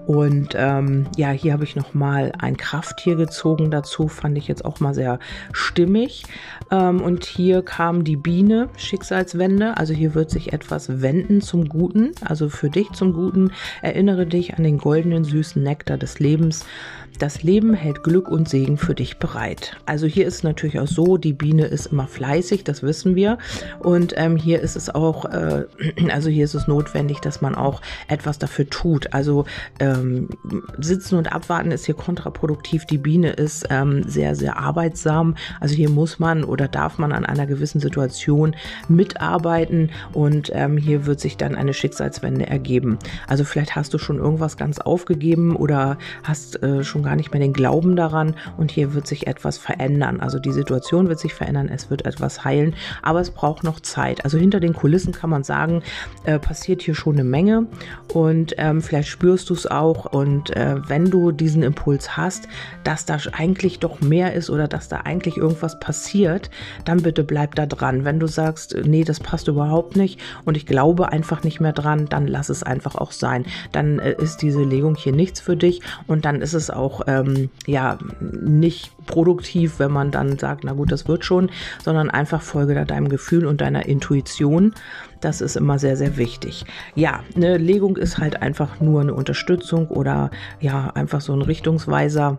Und 0.06 0.54
ähm, 0.54 1.06
ja, 1.16 1.30
hier 1.30 1.52
habe 1.52 1.64
ich 1.64 1.76
nochmal 1.76 2.32
ein 2.38 2.56
Krafttier 2.58 3.16
gezogen 3.16 3.70
dazu, 3.70 4.08
fand 4.08 4.36
ich 4.36 4.48
jetzt 4.48 4.64
auch 4.64 4.80
mal 4.80 4.94
sehr 4.94 5.18
stimmig. 5.52 6.24
Ähm, 6.70 7.00
und 7.00 7.24
hier 7.24 7.62
kam 7.62 8.04
die 8.04 8.16
Biene, 8.16 8.68
Schicksalswende. 8.76 9.76
Also 9.76 9.94
hier 9.94 10.14
wird 10.14 10.30
sich 10.30 10.52
etwas 10.52 11.00
wenden 11.00 11.40
zum 11.40 11.68
Guten, 11.68 12.12
also 12.22 12.48
für 12.48 12.68
dich 12.68 12.92
zum 12.92 13.14
Guten. 13.14 13.52
Erinnere 13.80 14.26
dich 14.26 14.54
an 14.54 14.64
den 14.64 14.78
goldenen, 14.78 15.24
süßen 15.24 15.62
Nektar 15.62 15.96
des 15.96 16.18
Lebens. 16.18 16.66
Das 17.18 17.42
Leben 17.42 17.74
hält 17.74 18.02
Glück 18.02 18.28
und 18.28 18.48
Segen 18.48 18.78
für 18.78 18.94
dich 18.94 19.18
bereit. 19.18 19.76
Also 19.86 20.06
hier 20.06 20.26
ist 20.26 20.36
es 20.36 20.42
natürlich 20.42 20.78
auch 20.78 20.86
so, 20.86 21.16
die 21.16 21.32
Biene 21.32 21.66
ist 21.66 21.86
immer 21.86 22.06
fleißig, 22.06 22.64
das 22.64 22.82
wissen 22.82 23.16
wir. 23.16 23.38
Und 23.80 24.14
ähm, 24.16 24.36
hier 24.36 24.60
ist 24.60 24.76
es 24.76 24.88
auch, 24.88 25.24
äh, 25.24 25.64
also 26.12 26.28
hier 26.28 26.44
ist 26.44 26.54
es 26.54 26.68
notwendig, 26.68 27.18
dass 27.20 27.40
man 27.40 27.54
auch 27.54 27.82
etwas 28.06 28.38
dafür 28.38 28.68
tut. 28.70 29.12
Also 29.12 29.46
ähm, 29.80 30.28
sitzen 30.78 31.16
und 31.16 31.32
abwarten 31.32 31.72
ist 31.72 31.86
hier 31.86 31.94
kontraproduktiv. 31.94 32.84
Die 32.84 32.98
Biene 32.98 33.30
ist 33.30 33.66
ähm, 33.70 34.04
sehr, 34.04 34.34
sehr 34.36 34.58
arbeitsam. 34.58 35.34
Also 35.60 35.74
hier 35.74 35.90
muss 35.90 36.18
man 36.18 36.44
oder 36.44 36.68
darf 36.68 36.98
man 36.98 37.12
an 37.12 37.26
einer 37.26 37.46
gewissen 37.46 37.80
Situation 37.80 38.54
mitarbeiten 38.88 39.90
und 40.12 40.50
ähm, 40.54 40.76
hier 40.76 41.06
wird 41.06 41.20
sich 41.20 41.36
dann 41.36 41.54
eine 41.54 41.74
Schicksalswende 41.74 42.46
ergeben. 42.46 42.98
Also 43.26 43.44
vielleicht 43.44 43.76
hast 43.76 43.92
du 43.94 43.98
schon 43.98 44.18
irgendwas 44.18 44.56
ganz 44.56 44.78
aufgegeben 44.78 45.56
oder 45.56 45.98
hast 46.22 46.62
äh, 46.62 46.84
schon 46.84 46.97
gar 47.02 47.16
nicht 47.16 47.32
mehr 47.32 47.40
den 47.40 47.52
Glauben 47.52 47.96
daran 47.96 48.34
und 48.56 48.70
hier 48.70 48.94
wird 48.94 49.06
sich 49.06 49.26
etwas 49.26 49.58
verändern. 49.58 50.20
Also 50.20 50.38
die 50.38 50.52
Situation 50.52 51.08
wird 51.08 51.18
sich 51.18 51.34
verändern, 51.34 51.68
es 51.68 51.90
wird 51.90 52.06
etwas 52.06 52.44
heilen, 52.44 52.74
aber 53.02 53.20
es 53.20 53.30
braucht 53.30 53.64
noch 53.64 53.80
Zeit. 53.80 54.24
Also 54.24 54.38
hinter 54.38 54.60
den 54.60 54.72
Kulissen 54.72 55.12
kann 55.12 55.30
man 55.30 55.44
sagen, 55.44 55.82
äh, 56.24 56.38
passiert 56.38 56.82
hier 56.82 56.94
schon 56.94 57.14
eine 57.14 57.24
Menge 57.24 57.66
und 58.12 58.54
ähm, 58.58 58.82
vielleicht 58.82 59.08
spürst 59.08 59.50
du 59.50 59.54
es 59.54 59.66
auch 59.66 60.06
und 60.06 60.54
äh, 60.56 60.76
wenn 60.88 61.10
du 61.10 61.32
diesen 61.32 61.62
Impuls 61.62 62.16
hast, 62.16 62.48
dass 62.84 63.04
da 63.04 63.18
eigentlich 63.32 63.78
doch 63.78 64.00
mehr 64.00 64.34
ist 64.34 64.50
oder 64.50 64.68
dass 64.68 64.88
da 64.88 64.98
eigentlich 64.98 65.36
irgendwas 65.36 65.78
passiert, 65.80 66.50
dann 66.84 67.02
bitte 67.02 67.24
bleib 67.24 67.54
da 67.54 67.66
dran. 67.66 68.04
Wenn 68.04 68.20
du 68.20 68.26
sagst, 68.26 68.76
nee, 68.84 69.04
das 69.04 69.20
passt 69.20 69.48
überhaupt 69.48 69.96
nicht 69.96 70.20
und 70.44 70.56
ich 70.56 70.66
glaube 70.66 71.10
einfach 71.10 71.42
nicht 71.42 71.60
mehr 71.60 71.72
dran, 71.72 72.06
dann 72.06 72.26
lass 72.26 72.48
es 72.48 72.62
einfach 72.62 72.94
auch 72.94 73.12
sein. 73.12 73.44
Dann 73.72 73.98
äh, 73.98 74.14
ist 74.18 74.42
diese 74.42 74.62
Legung 74.62 74.94
hier 74.94 75.12
nichts 75.12 75.40
für 75.40 75.56
dich 75.56 75.80
und 76.06 76.24
dann 76.24 76.42
ist 76.42 76.54
es 76.54 76.70
auch 76.88 77.02
ähm, 77.06 77.50
ja 77.66 77.98
nicht 78.20 78.90
produktiv, 79.06 79.78
wenn 79.78 79.92
man 79.92 80.10
dann 80.10 80.38
sagt, 80.38 80.64
na 80.64 80.72
gut, 80.72 80.90
das 80.90 81.06
wird 81.06 81.24
schon, 81.24 81.50
sondern 81.84 82.08
einfach 82.10 82.40
folge 82.40 82.74
da 82.74 82.84
deinem 82.84 83.08
Gefühl 83.08 83.46
und 83.46 83.60
deiner 83.60 83.86
Intuition. 83.86 84.74
Das 85.20 85.40
ist 85.40 85.56
immer 85.56 85.78
sehr, 85.78 85.96
sehr 85.96 86.16
wichtig. 86.16 86.64
Ja, 86.94 87.20
eine 87.36 87.58
Legung 87.58 87.96
ist 87.96 88.18
halt 88.18 88.40
einfach 88.40 88.80
nur 88.80 89.00
eine 89.02 89.14
Unterstützung 89.14 89.88
oder 89.88 90.30
ja, 90.60 90.90
einfach 90.94 91.20
so 91.20 91.32
ein 91.32 91.42
Richtungsweiser 91.42 92.38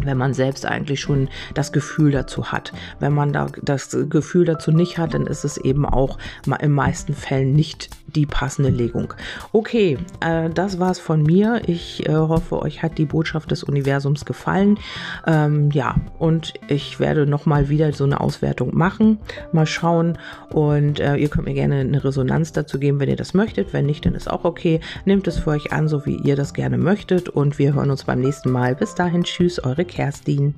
wenn 0.00 0.18
man 0.18 0.34
selbst 0.34 0.66
eigentlich 0.66 1.00
schon 1.00 1.28
das 1.54 1.70
Gefühl 1.70 2.10
dazu 2.10 2.50
hat. 2.50 2.72
Wenn 2.98 3.12
man 3.12 3.32
da 3.32 3.46
das 3.62 3.96
Gefühl 4.10 4.44
dazu 4.44 4.72
nicht 4.72 4.98
hat, 4.98 5.14
dann 5.14 5.28
ist 5.28 5.44
es 5.44 5.56
eben 5.56 5.86
auch 5.86 6.18
in 6.60 6.72
meisten 6.72 7.14
Fällen 7.14 7.54
nicht 7.54 7.90
die 8.14 8.26
passende 8.26 8.70
Legung. 8.70 9.14
Okay, 9.52 9.98
äh, 10.20 10.50
das 10.50 10.78
war's 10.78 10.98
von 10.98 11.22
mir. 11.22 11.62
Ich 11.66 12.08
äh, 12.08 12.12
hoffe, 12.12 12.60
euch 12.62 12.82
hat 12.82 12.98
die 12.98 13.06
Botschaft 13.06 13.50
des 13.50 13.64
Universums 13.64 14.24
gefallen. 14.24 14.78
Ähm, 15.26 15.70
ja, 15.70 15.96
und 16.18 16.54
ich 16.68 17.00
werde 17.00 17.26
nochmal 17.26 17.68
wieder 17.68 17.92
so 17.92 18.04
eine 18.04 18.20
Auswertung 18.20 18.76
machen. 18.76 19.18
Mal 19.52 19.66
schauen. 19.66 20.18
Und 20.50 21.00
äh, 21.00 21.16
ihr 21.16 21.28
könnt 21.28 21.46
mir 21.46 21.54
gerne 21.54 21.80
eine 21.80 22.04
Resonanz 22.04 22.52
dazu 22.52 22.78
geben, 22.78 23.00
wenn 23.00 23.08
ihr 23.08 23.16
das 23.16 23.34
möchtet. 23.34 23.72
Wenn 23.72 23.86
nicht, 23.86 24.06
dann 24.06 24.14
ist 24.14 24.30
auch 24.30 24.44
okay. 24.44 24.80
Nehmt 25.04 25.26
es 25.26 25.38
für 25.38 25.50
euch 25.50 25.72
an, 25.72 25.88
so 25.88 26.06
wie 26.06 26.16
ihr 26.16 26.36
das 26.36 26.54
gerne 26.54 26.78
möchtet. 26.78 27.28
Und 27.28 27.58
wir 27.58 27.74
hören 27.74 27.90
uns 27.90 28.04
beim 28.04 28.20
nächsten 28.20 28.50
Mal. 28.50 28.74
Bis 28.74 28.94
dahin, 28.94 29.24
tschüss, 29.24 29.62
eure 29.62 29.84
Kerstin. 29.84 30.54